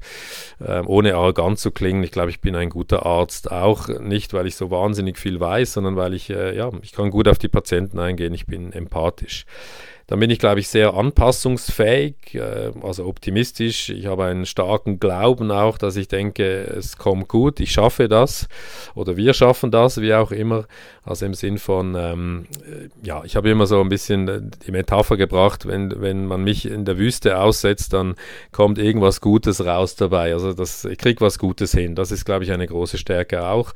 äh, 0.59 0.81
ohne 0.81 1.15
arrogant 1.15 1.59
zu 1.59 1.71
klingen. 1.71 2.03
Ich 2.03 2.11
glaube, 2.11 2.29
ich 2.29 2.41
bin 2.41 2.55
ein 2.55 2.69
guter 2.69 3.05
Arzt. 3.05 3.51
Auch 3.51 3.87
nicht, 3.87 4.33
weil 4.33 4.47
ich 4.47 4.55
so 4.55 4.71
wahnsinnig 4.71 5.17
viel 5.17 5.39
weiß, 5.39 5.73
sondern 5.73 5.95
weil 5.95 6.13
ich, 6.13 6.29
äh, 6.29 6.55
ja, 6.55 6.71
ich 6.81 6.93
kann 6.93 7.11
gut 7.11 7.27
auf 7.27 7.37
die 7.37 7.49
Patienten 7.49 7.99
eingehen. 7.99 8.33
Ich 8.33 8.45
bin 8.45 8.71
empathisch. 8.71 9.45
Dann 10.07 10.19
bin 10.19 10.29
ich, 10.29 10.37
glaube 10.37 10.59
ich, 10.59 10.67
sehr 10.67 10.93
anpassungsfähig, 10.93 12.35
äh, 12.35 12.71
also 12.81 13.05
optimistisch. 13.05 13.89
Ich 13.89 14.05
habe 14.05 14.25
einen 14.25 14.45
starken 14.45 14.99
Glauben 14.99 15.51
auch, 15.51 15.77
dass 15.77 15.95
ich 15.95 16.07
denke, 16.07 16.63
es 16.63 16.97
kommt 16.97 17.27
gut, 17.27 17.59
ich 17.59 17.71
schaffe 17.71 18.07
das 18.07 18.47
oder 18.93 19.17
wir 19.17 19.33
schaffen 19.33 19.71
das, 19.71 19.99
wie 20.01 20.13
auch 20.13 20.31
immer. 20.31 20.65
Also 21.03 21.25
im 21.25 21.33
Sinn 21.35 21.59
von, 21.59 21.95
ähm, 21.95 22.45
äh, 22.65 22.89
ja, 23.05 23.23
ich 23.23 23.35
habe 23.35 23.49
immer 23.49 23.67
so 23.67 23.79
ein 23.79 23.89
bisschen 23.89 24.51
die 24.65 24.71
Metapher 24.71 25.17
gebracht, 25.17 25.67
wenn, 25.67 26.01
wenn 26.01 26.25
man 26.25 26.43
mich 26.43 26.65
in 26.65 26.85
der 26.85 26.97
Wüste 26.97 27.39
aussetzt, 27.39 27.93
dann 27.93 28.15
kommt 28.51 28.79
irgendwas 28.79 29.21
Gutes 29.21 29.65
raus 29.65 29.95
dabei. 29.95 30.33
Also 30.33 30.53
das, 30.53 30.85
ich 30.85 30.97
kriege 30.97 31.21
was 31.21 31.37
Gutes 31.37 31.71
hin. 31.73 31.95
Das 31.95 32.11
ist, 32.11 32.25
glaube 32.25 32.43
ich, 32.43 32.51
eine 32.51 32.65
große 32.65 32.97
Stärke 32.97 33.47
auch. 33.47 33.73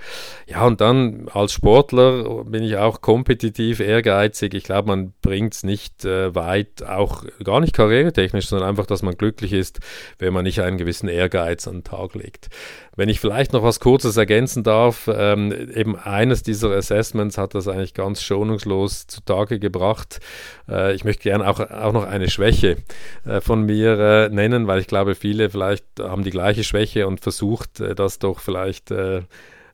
Ja, 0.48 0.66
und 0.66 0.82
dann 0.82 1.28
als 1.32 1.54
Sportler 1.54 2.44
bin 2.46 2.64
ich 2.64 2.78
auch 2.78 3.02
kompetitiv, 3.02 3.80
ehrgeizig. 3.80 4.54
Ich 4.54 4.64
glaube, 4.64 4.88
man 4.88 5.14
bringt 5.22 5.54
es 5.54 5.64
nicht. 5.64 6.06
Äh, 6.20 6.36
weit, 6.36 6.84
auch 6.84 7.24
gar 7.44 7.60
nicht 7.60 7.74
karrieretechnisch, 7.74 8.48
sondern 8.48 8.70
einfach, 8.70 8.86
dass 8.86 9.02
man 9.02 9.16
glücklich 9.16 9.54
ist, 9.54 9.80
wenn 10.18 10.34
man 10.34 10.44
nicht 10.44 10.62
einen 10.62 10.78
gewissen 10.78 11.10
Ehrgeiz 11.10 11.68
an 11.68 11.76
den 11.76 11.84
Tag 11.84 12.16
legt. 12.16 12.50
Wenn 12.96 13.10
ich 13.10 13.20
vielleicht 13.20 13.54
noch 13.54 13.64
was 13.64 13.80
Kurzes 13.80 14.18
ergänzen 14.18 14.64
darf, 14.64 15.10
ähm, 15.14 15.52
eben 15.74 15.98
eines 15.98 16.44
dieser 16.44 16.72
Assessments 16.72 17.38
hat 17.38 17.56
das 17.56 17.68
eigentlich 17.68 17.94
ganz 17.94 18.22
schonungslos 18.22 19.08
zutage 19.08 19.60
gebracht. 19.60 20.20
Äh, 20.68 20.94
ich 20.94 21.04
möchte 21.04 21.24
gerne 21.24 21.48
auch, 21.48 21.60
auch 21.60 21.94
noch 21.94 22.06
eine 22.06 22.30
Schwäche 22.30 22.78
äh, 23.26 23.42
von 23.42 23.66
mir 23.66 24.00
äh, 24.00 24.30
nennen, 24.30 24.68
weil 24.68 24.80
ich 24.80 24.88
glaube, 24.88 25.16
viele 25.16 25.50
vielleicht 25.50 25.86
haben 26.00 26.24
die 26.24 26.32
gleiche 26.32 26.64
Schwäche 26.64 27.08
und 27.08 27.22
versucht, 27.22 27.80
äh, 27.80 27.96
das 27.96 28.20
doch 28.20 28.40
vielleicht 28.40 28.92
äh, 28.92 29.22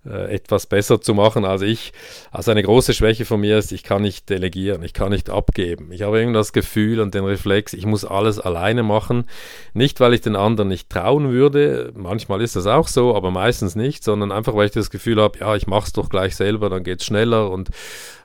etwas 0.05 0.65
besser 0.65 1.01
zu 1.01 1.13
machen 1.13 1.45
als 1.45 1.61
ich. 1.61 1.93
Also 2.31 2.51
eine 2.51 2.63
große 2.63 2.93
Schwäche 2.93 3.25
von 3.25 3.39
mir 3.39 3.57
ist, 3.57 3.71
ich 3.71 3.83
kann 3.83 4.01
nicht 4.01 4.29
delegieren, 4.29 4.83
ich 4.83 4.93
kann 4.93 5.11
nicht 5.11 5.29
abgeben. 5.29 5.91
Ich 5.91 6.03
habe 6.03 6.19
irgendwie 6.19 6.37
das 6.37 6.53
Gefühl 6.53 6.99
und 6.99 7.13
den 7.13 7.25
Reflex, 7.25 7.73
ich 7.73 7.85
muss 7.85 8.05
alles 8.05 8.39
alleine 8.39 8.83
machen. 8.83 9.25
Nicht, 9.73 9.99
weil 9.99 10.13
ich 10.13 10.21
den 10.21 10.35
anderen 10.35 10.69
nicht 10.69 10.89
trauen 10.89 11.31
würde, 11.31 11.91
manchmal 11.95 12.41
ist 12.41 12.55
das 12.55 12.67
auch 12.67 12.87
so, 12.87 13.15
aber 13.15 13.31
meistens 13.31 13.75
nicht, 13.75 14.03
sondern 14.03 14.31
einfach, 14.31 14.55
weil 14.55 14.67
ich 14.67 14.71
das 14.71 14.89
Gefühl 14.89 15.21
habe, 15.21 15.39
ja, 15.39 15.55
ich 15.55 15.67
mache 15.67 15.87
es 15.87 15.93
doch 15.93 16.09
gleich 16.09 16.35
selber, 16.35 16.69
dann 16.69 16.83
geht 16.83 17.01
es 17.01 17.05
schneller 17.05 17.49
und 17.49 17.69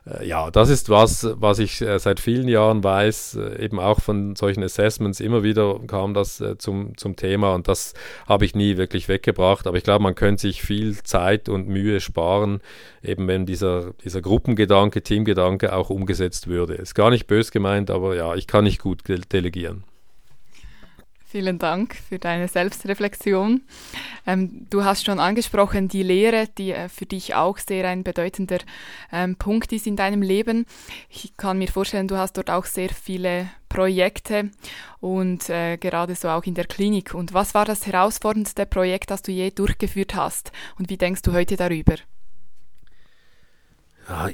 ja, 0.23 0.49
das 0.49 0.69
ist 0.69 0.89
was, 0.89 1.27
was 1.35 1.59
ich 1.59 1.81
äh, 1.81 1.99
seit 1.99 2.19
vielen 2.19 2.47
Jahren 2.47 2.83
weiß, 2.83 3.35
äh, 3.35 3.63
eben 3.63 3.79
auch 3.79 4.01
von 4.01 4.35
solchen 4.35 4.63
Assessments. 4.63 5.19
Immer 5.19 5.43
wieder 5.43 5.79
kam 5.85 6.13
das 6.13 6.43
zum, 6.57 6.97
zum 6.97 7.15
Thema 7.15 7.53
und 7.53 7.67
das 7.67 7.93
habe 8.27 8.45
ich 8.45 8.55
nie 8.55 8.77
wirklich 8.77 9.07
weggebracht. 9.07 9.67
Aber 9.67 9.77
ich 9.77 9.83
glaube, 9.83 10.03
man 10.03 10.15
könnte 10.15 10.41
sich 10.41 10.61
viel 10.61 10.97
Zeit 11.03 11.49
und 11.49 11.67
Mühe 11.67 11.99
sparen, 12.01 12.61
eben 13.03 13.27
wenn 13.27 13.45
dieser, 13.45 13.93
dieser 14.03 14.21
Gruppengedanke, 14.21 15.03
Teamgedanke 15.03 15.73
auch 15.73 15.89
umgesetzt 15.89 16.47
würde. 16.47 16.73
Ist 16.73 16.95
gar 16.95 17.11
nicht 17.11 17.27
bös 17.27 17.51
gemeint, 17.51 17.91
aber 17.91 18.15
ja, 18.15 18.35
ich 18.35 18.47
kann 18.47 18.63
nicht 18.63 18.79
gut 18.79 19.03
delegieren. 19.31 19.83
Vielen 21.31 21.59
Dank 21.59 21.95
für 21.95 22.19
deine 22.19 22.49
Selbstreflexion. 22.49 23.61
Ähm, 24.27 24.67
du 24.69 24.83
hast 24.83 25.05
schon 25.05 25.21
angesprochen, 25.21 25.87
die 25.87 26.03
Lehre, 26.03 26.49
die 26.57 26.73
äh, 26.73 26.89
für 26.89 27.05
dich 27.05 27.35
auch 27.35 27.57
sehr 27.57 27.87
ein 27.87 28.03
bedeutender 28.03 28.57
ähm, 29.13 29.37
Punkt 29.37 29.71
ist 29.71 29.87
in 29.87 29.95
deinem 29.95 30.21
Leben. 30.23 30.65
Ich 31.07 31.37
kann 31.37 31.57
mir 31.57 31.69
vorstellen, 31.69 32.09
du 32.09 32.17
hast 32.17 32.33
dort 32.33 32.49
auch 32.49 32.65
sehr 32.65 32.89
viele 32.89 33.49
Projekte 33.69 34.51
und 34.99 35.49
äh, 35.49 35.77
gerade 35.77 36.15
so 36.15 36.27
auch 36.27 36.43
in 36.43 36.53
der 36.53 36.65
Klinik. 36.65 37.13
Und 37.13 37.33
was 37.33 37.53
war 37.53 37.63
das 37.63 37.87
herausforderndste 37.87 38.65
Projekt, 38.65 39.09
das 39.09 39.21
du 39.21 39.31
je 39.31 39.51
durchgeführt 39.51 40.15
hast? 40.15 40.51
Und 40.77 40.89
wie 40.89 40.97
denkst 40.97 41.21
du 41.21 41.31
heute 41.31 41.55
darüber? 41.55 41.95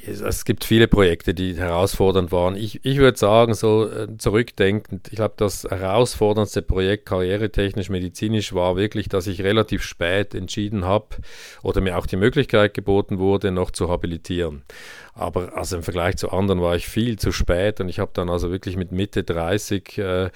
Es 0.05 0.45
gibt 0.45 0.63
viele 0.63 0.87
Projekte, 0.87 1.33
die 1.33 1.55
herausfordernd 1.55 2.31
waren. 2.31 2.55
Ich, 2.55 2.83
ich 2.83 2.97
würde 2.97 3.17
sagen, 3.17 3.53
so 3.53 3.89
äh, 3.89 4.07
zurückdenkend, 4.17 5.07
ich 5.09 5.15
glaube, 5.15 5.35
das 5.37 5.63
herausforderndste 5.63 6.61
Projekt 6.61 7.05
karrieretechnisch, 7.05 7.89
medizinisch 7.89 8.53
war 8.53 8.75
wirklich, 8.75 9.09
dass 9.09 9.27
ich 9.27 9.43
relativ 9.43 9.83
spät 9.83 10.33
entschieden 10.33 10.85
habe 10.85 11.07
oder 11.63 11.81
mir 11.81 11.97
auch 11.97 12.05
die 12.05 12.17
Möglichkeit 12.17 12.73
geboten 12.73 13.19
wurde, 13.19 13.51
noch 13.51 13.71
zu 13.71 13.89
habilitieren. 13.89 14.63
Aber 15.17 15.57
also 15.57 15.77
im 15.77 15.83
Vergleich 15.83 16.17
zu 16.17 16.31
anderen 16.31 16.61
war 16.61 16.75
ich 16.75 16.87
viel 16.87 17.17
zu 17.17 17.31
spät 17.31 17.79
und 17.81 17.89
ich 17.89 17.97
habe 17.97 18.11
dann 18.13 18.29
also 18.29 18.51
wirklich 18.51 18.77
mit 18.77 18.91
Mitte 18.91 19.23
30 19.23 19.97
äh, 19.97 20.29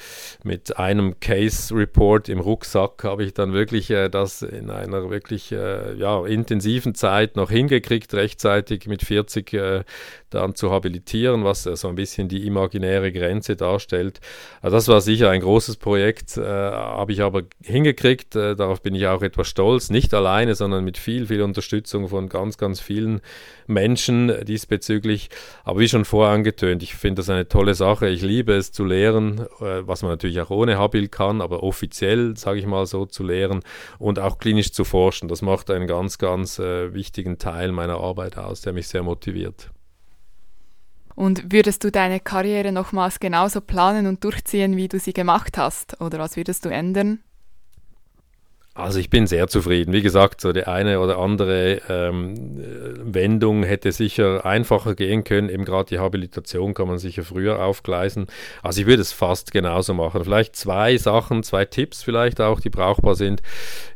mit 0.43 0.77
einem 0.77 1.19
Case 1.19 1.75
Report 1.75 2.29
im 2.29 2.39
Rucksack 2.39 3.03
habe 3.03 3.23
ich 3.23 3.35
dann 3.35 3.53
wirklich 3.53 3.91
äh, 3.91 4.09
das 4.09 4.41
in 4.41 4.71
einer 4.71 5.09
wirklich 5.11 5.51
äh, 5.51 5.93
ja, 5.95 6.25
intensiven 6.25 6.95
Zeit 6.95 7.35
noch 7.35 7.51
hingekriegt, 7.51 8.13
rechtzeitig 8.15 8.87
mit 8.87 9.03
40 9.03 9.53
äh, 9.53 9.83
dann 10.31 10.55
zu 10.55 10.71
habilitieren, 10.71 11.43
was 11.43 11.63
so 11.63 11.87
ein 11.87 11.95
bisschen 11.95 12.27
die 12.27 12.47
imaginäre 12.47 13.11
Grenze 13.11 13.55
darstellt. 13.55 14.19
Also 14.61 14.77
das 14.77 14.87
war 14.87 15.01
sicher 15.01 15.29
ein 15.29 15.41
großes 15.41 15.77
Projekt, 15.77 16.37
äh, 16.37 16.41
habe 16.41 17.11
ich 17.11 17.21
aber 17.21 17.43
hingekriegt. 17.63 18.35
Äh, 18.35 18.55
darauf 18.55 18.81
bin 18.81 18.95
ich 18.95 19.05
auch 19.07 19.21
etwas 19.21 19.47
stolz. 19.47 19.89
Nicht 19.89 20.13
alleine, 20.13 20.55
sondern 20.55 20.83
mit 20.83 20.97
viel, 20.97 21.27
viel 21.27 21.41
Unterstützung 21.41 22.07
von 22.07 22.29
ganz, 22.29 22.57
ganz 22.57 22.79
vielen 22.79 23.21
Menschen 23.67 24.29
diesbezüglich. 24.71 25.29
Aber 25.63 25.79
wie 25.79 25.89
schon 25.89 26.05
vorher 26.05 26.33
angetönt, 26.33 26.81
ich 26.83 26.95
finde 26.95 27.19
das 27.19 27.29
eine 27.29 27.47
tolle 27.47 27.75
Sache. 27.75 28.07
Ich 28.07 28.21
liebe 28.21 28.53
es 28.53 28.71
zu 28.71 28.85
lehren, 28.85 29.41
äh, 29.59 29.87
was 29.87 30.01
man 30.01 30.11
natürlich 30.11 30.39
auch 30.41 30.49
ohne 30.49 30.77
Habil 30.77 31.07
kann, 31.07 31.41
aber 31.41 31.63
offiziell, 31.63 32.35
sage 32.37 32.59
ich 32.59 32.65
mal 32.65 32.85
so, 32.85 33.05
zu 33.05 33.23
lehren 33.23 33.61
und 33.99 34.19
auch 34.19 34.37
klinisch 34.37 34.71
zu 34.71 34.83
forschen. 34.83 35.27
Das 35.27 35.41
macht 35.41 35.69
einen 35.69 35.87
ganz, 35.87 36.17
ganz 36.17 36.59
äh, 36.59 36.93
wichtigen 36.93 37.37
Teil 37.37 37.71
meiner 37.71 37.99
Arbeit 37.99 38.37
aus, 38.37 38.61
der 38.61 38.73
mich 38.73 38.87
sehr 38.87 39.03
motiviert. 39.03 39.71
Und 41.13 41.51
würdest 41.51 41.83
du 41.83 41.91
deine 41.91 42.19
Karriere 42.19 42.71
nochmals 42.71 43.19
genauso 43.19 43.61
planen 43.61 44.07
und 44.07 44.23
durchziehen, 44.23 44.77
wie 44.77 44.87
du 44.87 44.97
sie 44.97 45.13
gemacht 45.13 45.57
hast? 45.57 45.99
Oder 46.01 46.19
was 46.19 46.37
würdest 46.37 46.65
du 46.65 46.69
ändern? 46.69 47.19
Also 48.73 48.99
ich 48.99 49.09
bin 49.09 49.27
sehr 49.27 49.49
zufrieden. 49.49 49.91
Wie 49.91 50.01
gesagt, 50.01 50.39
so 50.39 50.53
die 50.53 50.63
eine 50.63 51.01
oder 51.01 51.17
andere 51.17 51.81
ähm, 51.89 52.35
Wendung 53.03 53.63
hätte 53.63 53.91
sicher 53.91 54.45
einfacher 54.45 54.95
gehen 54.95 55.25
können. 55.25 55.49
Eben 55.49 55.65
gerade 55.65 55.89
die 55.89 55.99
Habilitation 55.99 56.73
kann 56.73 56.87
man 56.87 56.97
sicher 56.97 57.23
früher 57.23 57.61
aufgleisen. 57.61 58.27
Also 58.63 58.79
ich 58.79 58.87
würde 58.87 59.01
es 59.01 59.11
fast 59.11 59.51
genauso 59.51 59.93
machen. 59.93 60.23
Vielleicht 60.23 60.55
zwei 60.55 60.95
Sachen, 60.95 61.43
zwei 61.43 61.65
Tipps 61.65 62.01
vielleicht 62.01 62.39
auch, 62.39 62.61
die 62.61 62.69
brauchbar 62.69 63.15
sind. 63.15 63.41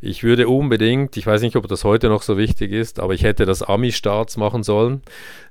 Ich 0.01 0.23
würde 0.25 0.49
unbedingt, 0.49 1.15
ich 1.15 1.25
weiß 1.25 1.41
nicht, 1.41 1.55
ob 1.55 1.69
das 1.69 1.85
heute 1.85 2.09
noch 2.09 2.21
so 2.21 2.37
wichtig 2.37 2.73
ist, 2.73 2.99
aber 2.99 3.13
ich 3.13 3.23
hätte 3.23 3.45
das 3.45 3.63
Ami-Staats 3.63 4.35
machen 4.35 4.63
sollen. 4.63 5.03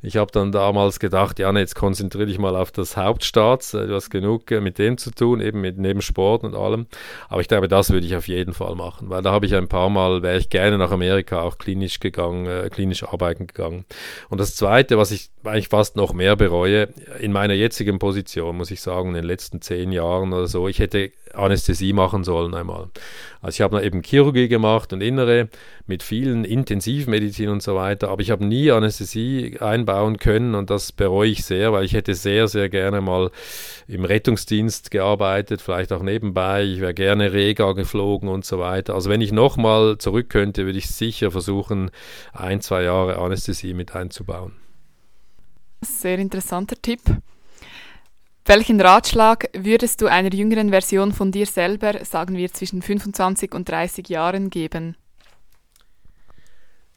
Ich 0.02 0.18
habe 0.18 0.32
dann 0.32 0.52
damals 0.52 1.00
gedacht, 1.00 1.38
ja, 1.38 1.50
jetzt 1.56 1.76
konzentriere 1.76 2.26
dich 2.26 2.38
mal 2.38 2.56
auf 2.56 2.72
das 2.72 2.98
Hauptstaats. 2.98 3.70
Du 3.70 3.94
hast 3.94 4.10
genug 4.10 4.50
äh, 4.50 4.60
mit 4.60 4.76
dem 4.78 4.98
zu 4.98 5.10
tun, 5.12 5.40
eben 5.40 5.62
mit 5.62 5.78
neben 5.78 6.02
Sport 6.02 6.44
und 6.44 6.54
allem. 6.54 6.86
Aber 7.30 7.40
ich 7.40 7.48
glaube, 7.48 7.68
das 7.68 7.90
würde 7.90 8.06
ich 8.06 8.16
auf 8.16 8.28
jeden 8.28 8.52
Fall 8.52 8.74
machen 8.74 9.13
weil 9.14 9.22
da 9.22 9.30
habe 9.30 9.46
ich 9.46 9.54
ein 9.54 9.68
paar 9.68 9.90
Mal, 9.90 10.22
wäre 10.22 10.38
ich 10.38 10.50
gerne 10.50 10.76
nach 10.76 10.90
Amerika 10.90 11.40
auch 11.40 11.56
klinisch 11.56 12.00
gegangen, 12.00 12.46
äh, 12.46 12.68
klinisch 12.68 13.04
arbeiten 13.04 13.46
gegangen. 13.46 13.84
Und 14.28 14.40
das 14.40 14.56
Zweite, 14.56 14.98
was 14.98 15.12
ich 15.12 15.30
eigentlich 15.44 15.68
fast 15.68 15.94
noch 15.94 16.12
mehr 16.12 16.34
bereue, 16.34 16.88
in 17.20 17.30
meiner 17.30 17.54
jetzigen 17.54 18.00
Position, 18.00 18.56
muss 18.56 18.72
ich 18.72 18.80
sagen, 18.80 19.10
in 19.10 19.14
den 19.14 19.24
letzten 19.24 19.62
zehn 19.62 19.92
Jahren 19.92 20.32
oder 20.32 20.48
so, 20.48 20.66
ich 20.66 20.80
hätte 20.80 21.12
Anästhesie 21.32 21.92
machen 21.92 22.24
sollen 22.24 22.54
einmal. 22.54 22.88
Also 23.40 23.56
ich 23.56 23.60
habe 23.60 23.84
eben 23.84 24.02
Chirurgie 24.02 24.48
gemacht 24.48 24.92
und 24.92 25.02
Innere 25.02 25.48
mit 25.86 26.02
vielen 26.02 26.44
Intensivmedizin 26.44 27.50
und 27.50 27.62
so 27.62 27.74
weiter, 27.74 28.08
aber 28.08 28.22
ich 28.22 28.30
habe 28.30 28.44
nie 28.44 28.70
Anästhesie 28.70 29.58
einbauen 29.60 30.16
können 30.16 30.54
und 30.54 30.70
das 30.70 30.92
bereue 30.92 31.28
ich 31.28 31.44
sehr, 31.44 31.72
weil 31.72 31.84
ich 31.84 31.92
hätte 31.92 32.14
sehr, 32.14 32.48
sehr 32.48 32.68
gerne 32.70 33.00
mal 33.02 33.30
im 33.86 34.04
Rettungsdienst 34.04 34.90
gearbeitet, 34.90 35.60
vielleicht 35.60 35.92
auch 35.92 36.02
nebenbei, 36.02 36.64
ich 36.64 36.80
wäre 36.80 36.94
gerne 36.94 37.32
Rega 37.32 37.72
geflogen 37.72 38.30
und 38.30 38.46
so 38.46 38.58
weiter. 38.58 38.94
Also 38.94 39.03
wenn 39.08 39.20
ich 39.20 39.32
nochmal 39.32 39.98
zurück 39.98 40.28
könnte, 40.28 40.64
würde 40.66 40.78
ich 40.78 40.88
sicher 40.88 41.30
versuchen, 41.30 41.90
ein, 42.32 42.60
zwei 42.60 42.82
Jahre 42.82 43.18
Anästhesie 43.18 43.74
mit 43.74 43.94
einzubauen. 43.94 44.52
Sehr 45.82 46.18
interessanter 46.18 46.76
Tipp. 46.80 47.00
Welchen 48.46 48.80
Ratschlag 48.80 49.48
würdest 49.54 50.02
du 50.02 50.06
einer 50.06 50.32
jüngeren 50.32 50.68
Version 50.68 51.12
von 51.12 51.32
dir 51.32 51.46
selber, 51.46 52.04
sagen 52.04 52.36
wir 52.36 52.52
zwischen 52.52 52.82
25 52.82 53.54
und 53.54 53.68
30 53.68 54.08
Jahren, 54.08 54.50
geben? 54.50 54.96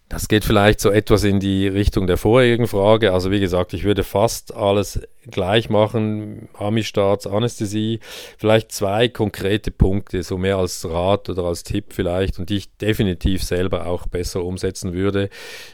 Das 0.09 0.29
geht 0.29 0.45
vielleicht 0.45 0.79
so 0.79 0.89
etwas 0.89 1.25
in 1.25 1.41
die 1.41 1.67
Richtung 1.67 2.07
der 2.07 2.15
vorherigen 2.15 2.67
Frage. 2.67 3.11
Also 3.11 3.29
wie 3.29 3.41
gesagt, 3.41 3.73
ich 3.73 3.83
würde 3.83 4.03
fast 4.05 4.55
alles 4.55 5.01
gleich 5.29 5.69
machen, 5.69 6.47
Amistarts, 6.53 7.27
Anästhesie. 7.27 7.99
Vielleicht 8.37 8.71
zwei 8.71 9.09
konkrete 9.09 9.69
Punkte, 9.69 10.23
so 10.23 10.37
mehr 10.37 10.55
als 10.55 10.89
Rat 10.89 11.29
oder 11.29 11.43
als 11.43 11.63
Tipp 11.63 11.87
vielleicht 11.89 12.39
und 12.39 12.49
die 12.49 12.55
ich 12.55 12.77
definitiv 12.77 13.43
selber 13.43 13.87
auch 13.87 14.07
besser 14.07 14.45
umsetzen 14.45 14.93
würde. 14.93 15.29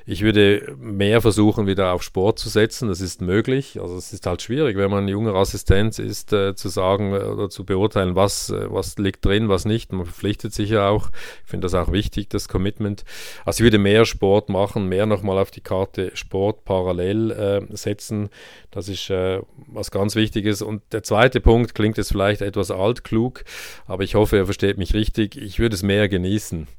Ich 0.07 0.23
würde 0.23 0.75
mehr 0.79 1.21
versuchen, 1.21 1.67
wieder 1.67 1.93
auf 1.93 2.01
Sport 2.01 2.39
zu 2.39 2.49
setzen. 2.49 2.87
Das 2.87 3.01
ist 3.01 3.21
möglich. 3.21 3.79
Also 3.79 3.95
es 3.95 4.13
ist 4.13 4.25
halt 4.25 4.41
schwierig, 4.41 4.75
wenn 4.77 4.89
man 4.89 5.07
junger 5.07 5.35
Assistent 5.35 5.99
ist, 5.99 6.33
äh, 6.33 6.55
zu 6.55 6.69
sagen 6.69 7.13
oder 7.13 7.51
zu 7.51 7.65
beurteilen, 7.65 8.15
was, 8.15 8.49
äh, 8.49 8.65
was 8.71 8.97
liegt 8.97 9.23
drin, 9.23 9.47
was 9.47 9.65
nicht. 9.65 9.93
Man 9.93 10.05
verpflichtet 10.05 10.55
sich 10.55 10.71
ja 10.71 10.89
auch. 10.89 11.09
Ich 11.43 11.51
finde 11.51 11.65
das 11.65 11.75
auch 11.75 11.91
wichtig, 11.91 12.29
das 12.29 12.47
Commitment. 12.47 13.03
Also 13.45 13.61
ich 13.61 13.65
würde 13.65 13.77
mehr 13.77 14.05
Sport 14.05 14.22
Sport 14.23 14.47
machen, 14.47 14.87
mehr 14.87 15.05
nochmal 15.05 15.37
auf 15.37 15.51
die 15.51 15.59
Karte 15.59 16.11
Sport 16.13 16.63
parallel 16.63 17.31
äh, 17.31 17.75
setzen. 17.75 18.29
Das 18.71 18.87
ist 18.87 19.09
äh, 19.09 19.41
was 19.67 19.91
ganz 19.91 20.15
Wichtiges. 20.15 20.61
Und 20.61 20.81
der 20.93 21.03
zweite 21.03 21.41
Punkt 21.41 21.75
klingt 21.75 21.97
jetzt 21.97 22.13
vielleicht 22.13 22.41
etwas 22.41 22.71
altklug, 22.71 23.43
aber 23.85 24.03
ich 24.03 24.15
hoffe, 24.15 24.37
er 24.37 24.45
versteht 24.45 24.77
mich 24.77 24.93
richtig. 24.93 25.35
Ich 25.35 25.59
würde 25.59 25.75
es 25.75 25.83
mehr 25.83 26.07
genießen 26.07 26.69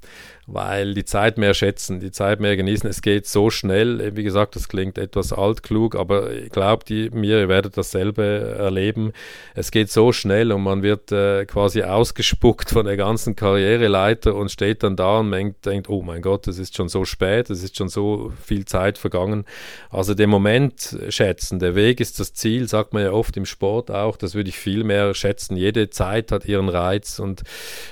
weil 0.47 0.95
die 0.95 1.05
Zeit 1.05 1.39
mehr 1.39 1.55
schätzen, 1.55 2.01
die 2.01 2.11
Zeit 2.11 2.41
mehr 2.41 2.57
genießen. 2.57 2.89
Es 2.89 3.03
geht 3.03 3.27
so 3.27 3.51
schnell. 3.51 4.15
Wie 4.17 4.23
gesagt, 4.23 4.57
das 4.57 4.69
klingt 4.69 4.99
etwas 4.99 5.33
altklug, 5.33 5.97
aber 5.97 6.29
glaubt 6.51 6.91
mir, 6.91 7.41
ihr 7.41 7.49
werdet 7.49 7.77
dasselbe 7.77 8.57
erleben. 8.59 9.13
Es 9.55 9.71
geht 9.71 9.91
so 9.91 10.13
schnell 10.13 10.53
und 10.53 10.63
man 10.63 10.83
wird 10.83 11.13
äh, 11.13 11.47
quasi 11.47 11.83
ausgespuckt 11.83 12.71
von 12.71 12.85
der 12.85 12.97
ganzen 12.97 13.37
Karriereleiter 13.37 14.35
und 14.35 14.51
steht 14.51 14.83
dann 14.83 14.97
da 14.97 15.21
und 15.21 15.31
denkt, 15.31 15.65
denkt, 15.65 15.89
oh 15.89 16.03
mein 16.03 16.21
Gott, 16.21 16.47
es 16.47 16.59
ist 16.59 16.77
schon 16.77 16.89
so 16.89 17.05
spät, 17.05 17.25
es 17.51 17.63
ist 17.63 17.77
schon 17.77 17.89
so 17.89 18.33
viel 18.43 18.65
Zeit 18.65 18.99
vergangen. 18.99 19.45
Also 19.91 20.15
den 20.15 20.31
Moment 20.31 20.99
schätzen, 21.09 21.59
der 21.59 21.75
Weg 21.75 22.01
ist 22.01 22.21
das 22.21 22.33
Ziel, 22.35 22.69
sagt 22.69 22.93
man 22.93 23.03
ja 23.03 23.13
oft 23.13 23.37
im 23.37 23.47
Sport 23.47 23.91
auch, 23.91 24.17
das 24.17 24.35
würde 24.35 24.49
ich 24.49 24.59
viel 24.59 24.85
mehr 24.85 25.15
schätzen. 25.15 25.57
Jede 25.57 25.91
Zeit 25.91 26.33
hat 26.33 26.47
ihren 26.47 26.69
Reiz 26.69 27.19
und 27.19 27.43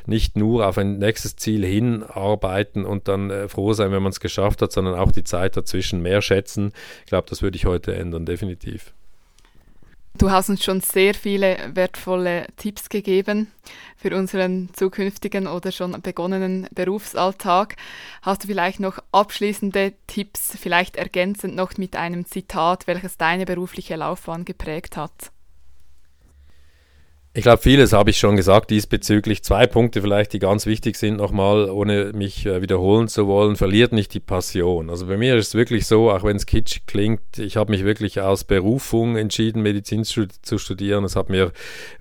nicht 0.07 0.37
nur 0.37 0.67
auf 0.67 0.79
ein 0.79 0.99
nächstes 0.99 1.37
Ziel 1.37 1.65
hinarbeiten, 1.65 2.43
arbeiten 2.43 2.85
und 2.85 3.09
dann 3.09 3.31
äh, 3.31 3.49
froh 3.49 3.73
sein, 3.73 3.93
wenn 3.93 4.03
man 4.03 4.11
es 4.11 4.21
geschafft 4.21 4.63
hat, 4.63 4.73
sondern 4.73 4.95
auch 4.95 5.13
die 5.13 5.25
Zeit 5.25 5.57
dazwischen 5.57 6.03
mehr 6.03 6.23
schätzen. 6.23 6.73
Ich 7.01 7.07
glaube, 7.07 7.29
das 7.29 7.43
würde 7.43 7.57
ich 7.57 7.67
heute 7.67 7.95
ändern, 7.95 8.27
definitiv. 8.27 8.93
Du 10.19 10.31
hast 10.31 10.51
uns 10.51 10.63
schon 10.63 10.81
sehr 10.81 11.15
viele 11.15 11.57
wertvolle 11.75 12.47
Tipps 12.57 12.89
gegeben 12.89 13.51
für 13.97 14.15
unseren 14.17 14.69
zukünftigen 14.73 15.47
oder 15.47 15.73
schon 15.73 16.01
begonnenen 16.03 16.69
Berufsalltag. 16.73 17.77
Hast 18.21 18.45
du 18.45 18.49
vielleicht 18.49 18.79
noch 18.79 18.99
abschließende 19.11 19.95
Tipps, 20.07 20.57
vielleicht 20.61 20.97
ergänzend 20.97 21.57
noch 21.57 21.77
mit 21.79 21.97
einem 21.97 22.27
Zitat, 22.27 22.87
welches 22.87 23.17
deine 23.17 23.47
berufliche 23.47 23.97
Laufbahn 23.97 24.45
geprägt 24.45 24.97
hat? 24.97 25.33
Ich 27.35 27.45
glaube, 27.45 27.63
vieles 27.63 27.95
habe 27.95 28.11
ich 28.11 28.19
schon 28.19 28.37
gesagt 28.37 28.69
diesbezüglich. 28.69 29.43
Zwei 29.43 29.67
Punkte 29.67 30.03
vielleicht, 30.03 30.35
die 30.35 30.39
ganz 30.39 30.67
wichtig 30.67 30.97
sind 30.97 31.17
nochmal, 31.17 31.71
ohne 31.71 32.13
mich 32.13 32.45
äh, 32.45 32.61
wiederholen 32.61 33.09
zu 33.09 33.27
wollen. 33.27 33.57
Verliert 33.57 33.93
nicht 33.93 34.13
die 34.13 34.21
Passion. 34.21 34.91
Also 34.91 35.07
bei 35.07 35.17
mir 35.17 35.35
ist 35.37 35.49
es 35.49 35.55
wirklich 35.55 35.87
so, 35.87 36.11
auch 36.11 36.25
wenn 36.25 36.37
es 36.37 36.45
kitschig 36.45 36.85
klingt, 36.85 37.39
ich 37.39 37.57
habe 37.57 37.71
mich 37.71 37.87
wirklich 37.87 38.21
aus 38.21 38.45
Berufung 38.45 39.17
entschieden, 39.17 39.63
Medizin 39.63 40.05
zu, 40.05 40.27
zu 40.43 40.59
studieren. 40.59 41.05
Es 41.05 41.17
hat 41.17 41.31
mir 41.31 41.53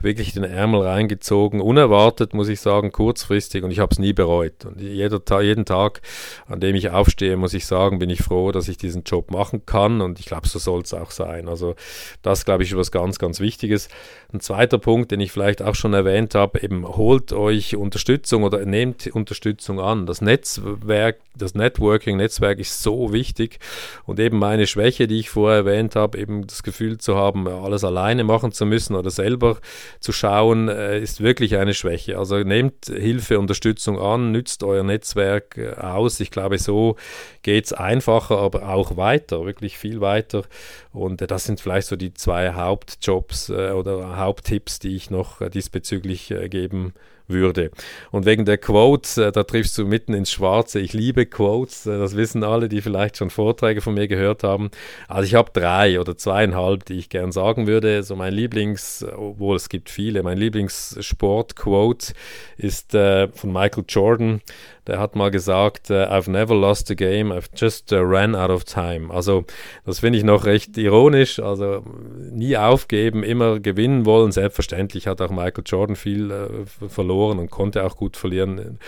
wirklich 0.02 0.34
den 0.34 0.44
Ärmel 0.44 0.82
reingezogen. 0.82 1.62
Unerwartet, 1.62 2.34
muss 2.34 2.50
ich 2.50 2.60
sagen, 2.60 2.92
kurzfristig 2.92 3.64
und 3.64 3.72
ich 3.72 3.80
habe 3.80 3.94
es 3.94 4.00
nie 4.00 4.12
bereut. 4.12 4.66
Und 4.66 4.82
jeder, 4.82 5.22
jeden 5.42 5.64
Tag, 5.64 6.02
an 6.46 6.60
dem 6.60 6.76
ich 6.76 6.90
aufstehe, 6.90 7.38
muss 7.38 7.54
ich 7.54 7.66
sagen, 7.66 8.00
bin 8.00 8.10
ich 8.10 8.22
froh, 8.22 8.52
dass 8.52 8.68
ich 8.68 8.76
diesen 8.76 9.04
Job 9.04 9.32
machen 9.32 9.66
kann 9.66 10.02
und 10.02 10.20
ich 10.20 10.26
glaube, 10.26 10.50
so 10.50 10.60
soll 10.60 10.82
es 10.82 10.94
auch 10.94 11.12
sein. 11.12 11.48
Also 11.48 11.76
das, 12.22 12.44
glaube 12.44 12.64
ich, 12.64 12.72
ist 12.72 12.78
was 12.78 12.92
ganz, 12.92 13.18
ganz 13.18 13.40
Wichtiges. 13.40 13.88
Ein 14.34 14.42
zweiter 14.42 14.78
Punkt, 14.78 15.12
den 15.12 15.21
ich 15.22 15.32
vielleicht 15.32 15.62
auch 15.62 15.76
schon 15.76 15.94
erwähnt 15.94 16.36
habe, 16.36 16.62
eben 16.62 16.86
holt 16.88 17.32
euch 17.34 17.76
Unterstützung 17.76 18.44
oder 18.44 18.66
nehmt 18.66 19.08
Unterstützung 19.08 19.80
an. 19.80 20.06
Das 20.06 20.22
Netzwerk, 20.22 21.20
das 21.36 21.56
Networking-Netzwerk 21.56 22.60
ist 22.60 22.82
so 22.82 23.14
wichtig 23.14 23.60
und 24.06 24.20
eben 24.20 24.40
meine 24.40 24.68
Schwäche, 24.68 25.08
die 25.08 25.20
ich 25.20 25.30
vorher 25.30 25.60
erwähnt 25.60 25.96
habe, 25.96 26.18
eben 26.18 26.48
das 26.48 26.64
Gefühl 26.64 26.98
zu 26.98 27.16
haben, 27.16 27.48
alles 27.48 27.84
alleine 27.84 28.24
machen 28.24 28.52
zu 28.52 28.66
müssen 28.66 28.96
oder 28.96 29.12
selber 29.12 29.58
zu 30.00 30.12
schauen, 30.12 30.68
äh, 30.68 31.00
ist 31.00 31.22
wirklich 31.22 31.58
eine 31.58 31.74
Schwäche. 31.74 32.18
Also 32.18 32.38
nehmt 32.38 32.86
Hilfe, 32.86 33.40
Unterstützung 33.40 34.00
an, 34.00 34.32
nützt 34.32 34.64
euer 34.64 34.84
Netzwerk 34.84 35.58
äh, 35.58 35.74
aus. 35.80 36.20
Ich 36.20 36.32
glaube, 36.32 36.58
so 36.58 36.96
geht 37.44 37.66
es 37.66 37.74
einfacher, 37.74 38.40
aber 38.40 38.70
auch 38.70 38.98
weiter, 38.98 39.46
wirklich 39.46 39.78
viel 39.78 40.02
weiter. 40.02 40.44
Und 40.92 41.22
äh, 41.22 41.28
das 41.28 41.46
sind 41.46 41.62
vielleicht 41.62 41.88
so 41.88 41.96
die 41.96 42.14
zwei 42.14 42.54
Hauptjobs 42.54 43.50
oder 43.52 44.18
Haupttipps, 44.18 44.80
die 44.80 44.96
ich 44.96 45.11
noch 45.12 45.48
diesbezüglich 45.50 46.34
geben 46.50 46.94
würde. 47.32 47.72
Und 48.12 48.26
wegen 48.26 48.46
der 48.46 48.58
Quotes, 48.58 49.18
äh, 49.18 49.32
da 49.32 49.44
triffst 49.44 49.78
du 49.78 49.86
mitten 49.86 50.14
ins 50.14 50.32
Schwarze. 50.32 50.80
Ich 50.80 50.94
liebe 50.94 51.26
Quotes, 51.26 51.86
äh, 51.86 51.98
das 51.98 52.16
wissen 52.16 52.44
alle, 52.44 52.70
die 52.70 52.82
vielleicht 52.82 53.18
schon 53.18 53.30
Vorträge 53.30 53.82
von 53.82 53.94
mir 53.94 54.08
gehört 54.08 54.44
haben. 54.44 54.70
Also 55.08 55.24
ich 55.24 55.36
habe 55.36 55.52
drei 55.54 56.00
oder 56.00 56.18
zweieinhalb, 56.18 56.86
die 56.86 57.00
ich 57.00 57.10
gern 57.10 57.32
sagen 57.32 57.68
würde. 57.68 58.04
So 58.04 58.16
mein 58.16 58.34
Lieblings, 58.34 59.06
obwohl 59.16 59.56
es 59.56 59.70
gibt 59.70 59.90
viele, 59.90 60.24
mein 60.24 60.38
Lieblingssport-Quote 60.38 62.14
ist 62.58 62.94
äh, 62.94 63.28
von 63.30 63.52
Michael 63.52 63.86
Jordan. 63.88 64.42
Der 64.88 65.00
hat 65.00 65.16
mal 65.16 65.30
gesagt, 65.30 65.90
uh, 65.90 65.94
I've 65.94 66.30
never 66.30 66.56
lost 66.56 66.90
a 66.92 66.94
game, 66.94 67.32
I've 67.32 67.50
just 67.56 67.92
uh, 67.92 67.98
ran 67.98 68.36
out 68.36 68.50
of 68.50 68.64
time. 68.64 69.14
Also 69.14 69.46
das 69.86 70.00
finde 70.00 70.18
ich 70.18 70.24
noch 70.24 70.46
recht 70.46 70.78
ironisch. 70.78 71.40
Also 71.40 71.84
nie 72.32 72.58
aufgeben, 72.58 73.24
immer 73.24 73.60
gewinnen 73.60 74.06
wollen. 74.06 74.32
Selbstverständlich 74.32 75.08
hat 75.08 75.22
auch 75.22 75.32
Michael 75.32 75.64
Jordan 75.66 75.96
viel 75.96 76.32
uh, 76.32 76.88
verloren 76.88 77.40
und 77.40 77.52
konnte 77.52 77.84
auch 77.84 77.96
gut 77.96 78.18
verlieren. 78.18 78.80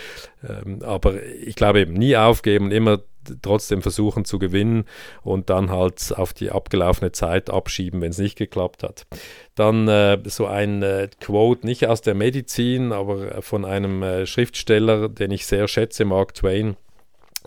Ähm, 0.46 0.80
aber 0.82 1.22
ich 1.22 1.54
glaube 1.54 1.80
eben 1.80 1.94
nie 1.94 2.16
aufgeben 2.16 2.66
und 2.66 2.70
immer 2.72 3.00
trotzdem 3.42 3.82
versuchen 3.82 4.24
zu 4.24 4.38
gewinnen 4.38 4.84
und 5.22 5.50
dann 5.50 5.70
halt 5.70 6.14
auf 6.16 6.32
die 6.32 6.50
abgelaufene 6.50 7.12
Zeit 7.12 7.50
abschieben, 7.50 8.00
wenn 8.00 8.10
es 8.10 8.18
nicht 8.18 8.36
geklappt 8.36 8.82
hat. 8.82 9.06
Dann 9.54 9.88
äh, 9.88 10.18
so 10.24 10.46
ein 10.46 10.82
äh, 10.82 11.08
Quote, 11.20 11.66
nicht 11.66 11.86
aus 11.86 12.00
der 12.00 12.14
Medizin, 12.14 12.92
aber 12.92 13.42
von 13.42 13.64
einem 13.64 14.02
äh, 14.02 14.26
Schriftsteller, 14.26 15.08
den 15.08 15.30
ich 15.30 15.46
sehr 15.46 15.68
schätze, 15.68 16.04
Mark 16.04 16.34
Twain. 16.34 16.76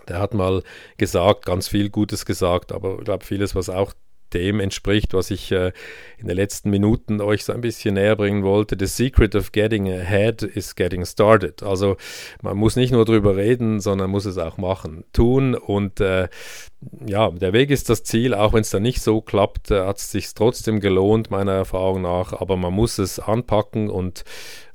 Der 0.08 0.20
hat 0.20 0.32
mal 0.32 0.62
gesagt, 0.96 1.44
ganz 1.44 1.68
viel 1.68 1.90
Gutes 1.90 2.24
gesagt, 2.24 2.72
aber 2.72 2.98
ich 2.98 3.04
glaube 3.04 3.24
vieles, 3.24 3.54
was 3.54 3.68
auch 3.68 3.92
dem 4.34 4.60
entspricht, 4.60 5.14
was 5.14 5.30
ich 5.30 5.52
äh, 5.52 5.72
in 6.18 6.26
den 6.26 6.36
letzten 6.36 6.70
Minuten 6.70 7.20
euch 7.20 7.44
so 7.44 7.52
ein 7.52 7.60
bisschen 7.60 7.94
näher 7.94 8.16
bringen 8.16 8.42
wollte. 8.42 8.76
The 8.78 8.86
secret 8.86 9.34
of 9.34 9.52
getting 9.52 9.90
ahead 9.90 10.42
is 10.42 10.74
getting 10.74 11.04
started. 11.04 11.62
Also 11.62 11.96
man 12.42 12.56
muss 12.56 12.76
nicht 12.76 12.92
nur 12.92 13.04
drüber 13.04 13.36
reden, 13.36 13.80
sondern 13.80 14.10
muss 14.10 14.24
es 14.24 14.38
auch 14.38 14.58
machen, 14.58 15.04
tun 15.12 15.54
und 15.54 16.00
äh, 16.00 16.28
ja, 17.06 17.30
der 17.30 17.52
Weg 17.52 17.70
ist 17.70 17.90
das 17.90 18.04
Ziel, 18.04 18.34
auch 18.34 18.52
wenn 18.52 18.60
es 18.60 18.70
dann 18.70 18.82
nicht 18.82 19.02
so 19.02 19.20
klappt, 19.20 19.72
äh, 19.72 19.84
hat 19.84 19.98
es 19.98 20.12
sich 20.12 20.32
trotzdem 20.34 20.78
gelohnt, 20.78 21.30
meiner 21.30 21.52
Erfahrung 21.52 22.02
nach. 22.02 22.32
Aber 22.32 22.56
man 22.56 22.72
muss 22.72 22.98
es 22.98 23.18
anpacken 23.18 23.90
und 23.90 24.24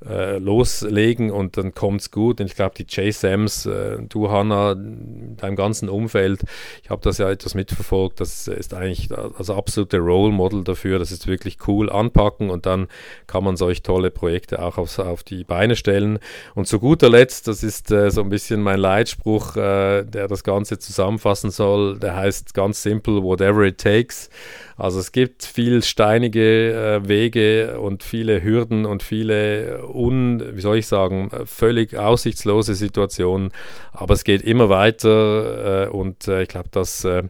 äh, 0.05 0.37
loslegen 0.37 1.31
und 1.31 1.55
dann 1.55 1.73
kommt 1.73 2.01
es 2.01 2.11
gut. 2.11 2.41
Und 2.41 2.47
ich 2.47 2.55
glaube, 2.55 2.75
die 2.77 2.85
JSAMs, 2.89 3.65
äh, 3.67 3.99
du 4.09 4.29
Hanna, 4.29 4.75
deinem 4.75 5.55
ganzen 5.55 5.87
Umfeld, 5.87 6.41
ich 6.83 6.89
habe 6.89 7.01
das 7.01 7.19
ja 7.19 7.31
etwas 7.31 7.55
mitverfolgt, 7.55 8.19
das 8.19 8.49
ist 8.49 8.73
eigentlich 8.73 9.07
das 9.07 9.49
absolute 9.49 9.99
Role 9.99 10.33
Model 10.33 10.65
dafür. 10.65 10.99
Das 10.99 11.11
ist 11.13 11.25
wirklich 11.25 11.57
cool. 11.67 11.89
Anpacken 11.89 12.49
und 12.49 12.65
dann 12.65 12.87
kann 13.27 13.45
man 13.45 13.55
solch 13.55 13.81
tolle 13.81 14.11
Projekte 14.11 14.61
auch 14.61 14.77
aufs, 14.77 14.99
auf 14.99 15.23
die 15.23 15.45
Beine 15.45 15.77
stellen. 15.77 16.19
Und 16.53 16.67
zu 16.67 16.79
guter 16.79 17.07
Letzt, 17.07 17.47
das 17.47 17.63
ist 17.63 17.91
äh, 17.91 18.11
so 18.11 18.21
ein 18.21 18.29
bisschen 18.29 18.61
mein 18.61 18.79
Leitspruch, 18.79 19.55
äh, 19.55 20.03
der 20.03 20.27
das 20.27 20.43
Ganze 20.43 20.79
zusammenfassen 20.79 21.49
soll 21.49 21.92
der 21.99 22.15
heißt 22.15 22.53
ganz 22.53 22.81
simpel 22.83 23.23
Whatever 23.23 23.63
it 23.63 23.77
takes. 23.77 24.29
Also 24.77 24.99
es 24.99 25.11
gibt 25.11 25.43
viel 25.43 25.83
steinige 25.83 27.01
äh, 27.03 27.07
Wege 27.07 27.79
und 27.79 28.03
viele 28.03 28.43
Hürden 28.43 28.85
und 28.85 29.03
viele 29.03 29.87
un, 29.87 30.43
wie 30.55 30.61
soll 30.61 30.77
ich 30.77 30.87
sagen, 30.87 31.29
völlig 31.45 31.97
aussichtslose 31.97 32.75
Situationen, 32.75 33.51
aber 33.91 34.13
es 34.13 34.23
geht 34.23 34.41
immer 34.41 34.69
weiter 34.69 35.85
äh, 35.85 35.89
und 35.89 36.27
äh, 36.27 36.43
ich 36.43 36.49
glaube, 36.49 36.69
das 36.71 37.05
äh, 37.05 37.23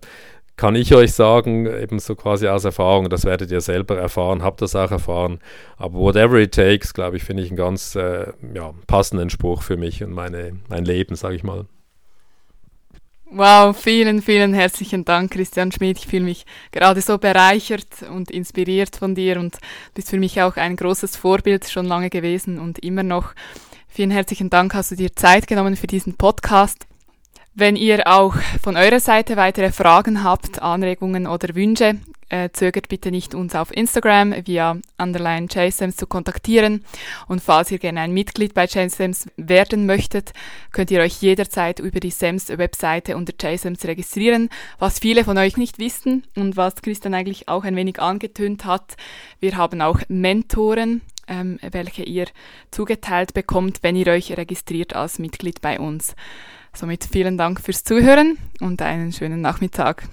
kann 0.55 0.75
ich 0.75 0.93
euch 0.93 1.13
sagen, 1.13 1.65
eben 1.65 1.99
so 1.99 2.15
quasi 2.15 2.47
aus 2.47 2.63
Erfahrung, 2.63 3.09
das 3.09 3.25
werdet 3.25 3.51
ihr 3.51 3.61
selber 3.61 3.97
erfahren, 3.97 4.43
habt 4.43 4.61
das 4.61 4.75
auch 4.75 4.91
erfahren. 4.91 5.39
Aber 5.77 5.97
whatever 5.97 6.37
it 6.37 6.53
takes, 6.53 6.93
glaube 6.93 7.17
ich, 7.17 7.23
finde 7.23 7.43
ich 7.43 7.49
einen 7.49 7.57
ganz 7.57 7.95
äh, 7.95 8.31
ja, 8.53 8.73
passenden 8.87 9.29
Spruch 9.29 9.63
für 9.63 9.77
mich 9.77 10.03
und 10.03 10.11
meine, 10.11 10.59
mein 10.69 10.85
Leben, 10.85 11.15
sage 11.15 11.35
ich 11.35 11.43
mal. 11.43 11.65
Wow, 13.35 13.75
vielen, 13.75 14.21
vielen 14.21 14.53
herzlichen 14.53 15.05
Dank, 15.05 15.31
Christian 15.31 15.71
Schmidt. 15.71 15.97
Ich 15.97 16.05
fühle 16.05 16.23
mich 16.23 16.45
gerade 16.71 17.01
so 17.01 17.17
bereichert 17.17 18.03
und 18.11 18.29
inspiriert 18.29 18.95
von 18.95 19.15
dir 19.15 19.39
und 19.39 19.57
bist 19.95 20.11
für 20.11 20.19
mich 20.19 20.39
auch 20.43 20.55
ein 20.55 20.75
großes 20.75 21.17
Vorbild 21.17 21.67
schon 21.67 21.87
lange 21.87 22.11
gewesen 22.11 22.59
und 22.59 22.77
immer 22.77 23.01
noch. 23.01 23.33
Vielen 23.87 24.11
herzlichen 24.11 24.51
Dank, 24.51 24.75
hast 24.75 24.91
du 24.91 24.95
dir 24.95 25.15
Zeit 25.15 25.47
genommen 25.47 25.75
für 25.75 25.87
diesen 25.87 26.13
Podcast. 26.13 26.85
Wenn 27.55 27.75
ihr 27.75 28.07
auch 28.07 28.33
von 28.63 28.75
eurer 28.75 28.99
Seite 28.99 29.37
weitere 29.37 29.71
Fragen 29.71 30.23
habt, 30.23 30.63
Anregungen 30.63 31.27
oder 31.27 31.53
Wünsche, 31.53 31.99
äh, 32.29 32.49
zögert 32.51 32.89
bitte 32.89 33.11
nicht, 33.11 33.35
uns 33.35 33.53
auf 33.53 33.71
Instagram 33.71 34.33
via 34.47 34.77
underline 34.97 35.45
JSAMS 35.47 35.95
zu 35.97 36.07
kontaktieren. 36.07 36.83
Und 37.27 37.43
falls 37.43 37.69
ihr 37.69 37.77
gerne 37.77 38.01
ein 38.01 38.11
Mitglied 38.11 38.55
bei 38.55 38.65
JSAMS 38.65 39.27
werden 39.37 39.85
möchtet, 39.85 40.33
könnt 40.71 40.89
ihr 40.89 41.01
euch 41.01 41.21
jederzeit 41.21 41.77
über 41.77 41.99
die 41.99 42.09
SAMS 42.09 42.49
Webseite 42.49 43.15
unter 43.15 43.33
JSAMS 43.39 43.85
registrieren, 43.85 44.49
was 44.79 44.97
viele 44.97 45.23
von 45.23 45.37
euch 45.37 45.55
nicht 45.55 45.77
wissen 45.77 46.25
und 46.35 46.57
was 46.57 46.81
Christian 46.81 47.13
eigentlich 47.13 47.49
auch 47.49 47.65
ein 47.65 47.75
wenig 47.75 48.01
angetönt 48.01 48.65
hat. 48.65 48.97
Wir 49.39 49.57
haben 49.57 49.79
auch 49.83 49.99
Mentoren, 50.07 51.01
ähm, 51.27 51.59
welche 51.61 52.01
ihr 52.01 52.25
zugeteilt 52.71 53.35
bekommt, 53.35 53.83
wenn 53.83 53.95
ihr 53.95 54.07
euch 54.07 54.35
registriert 54.35 54.95
als 54.95 55.19
Mitglied 55.19 55.61
bei 55.61 55.79
uns. 55.79 56.15
Somit 56.75 57.07
vielen 57.11 57.37
Dank 57.37 57.61
fürs 57.61 57.83
Zuhören 57.83 58.37
und 58.59 58.81
einen 58.81 59.13
schönen 59.13 59.41
Nachmittag. 59.41 60.07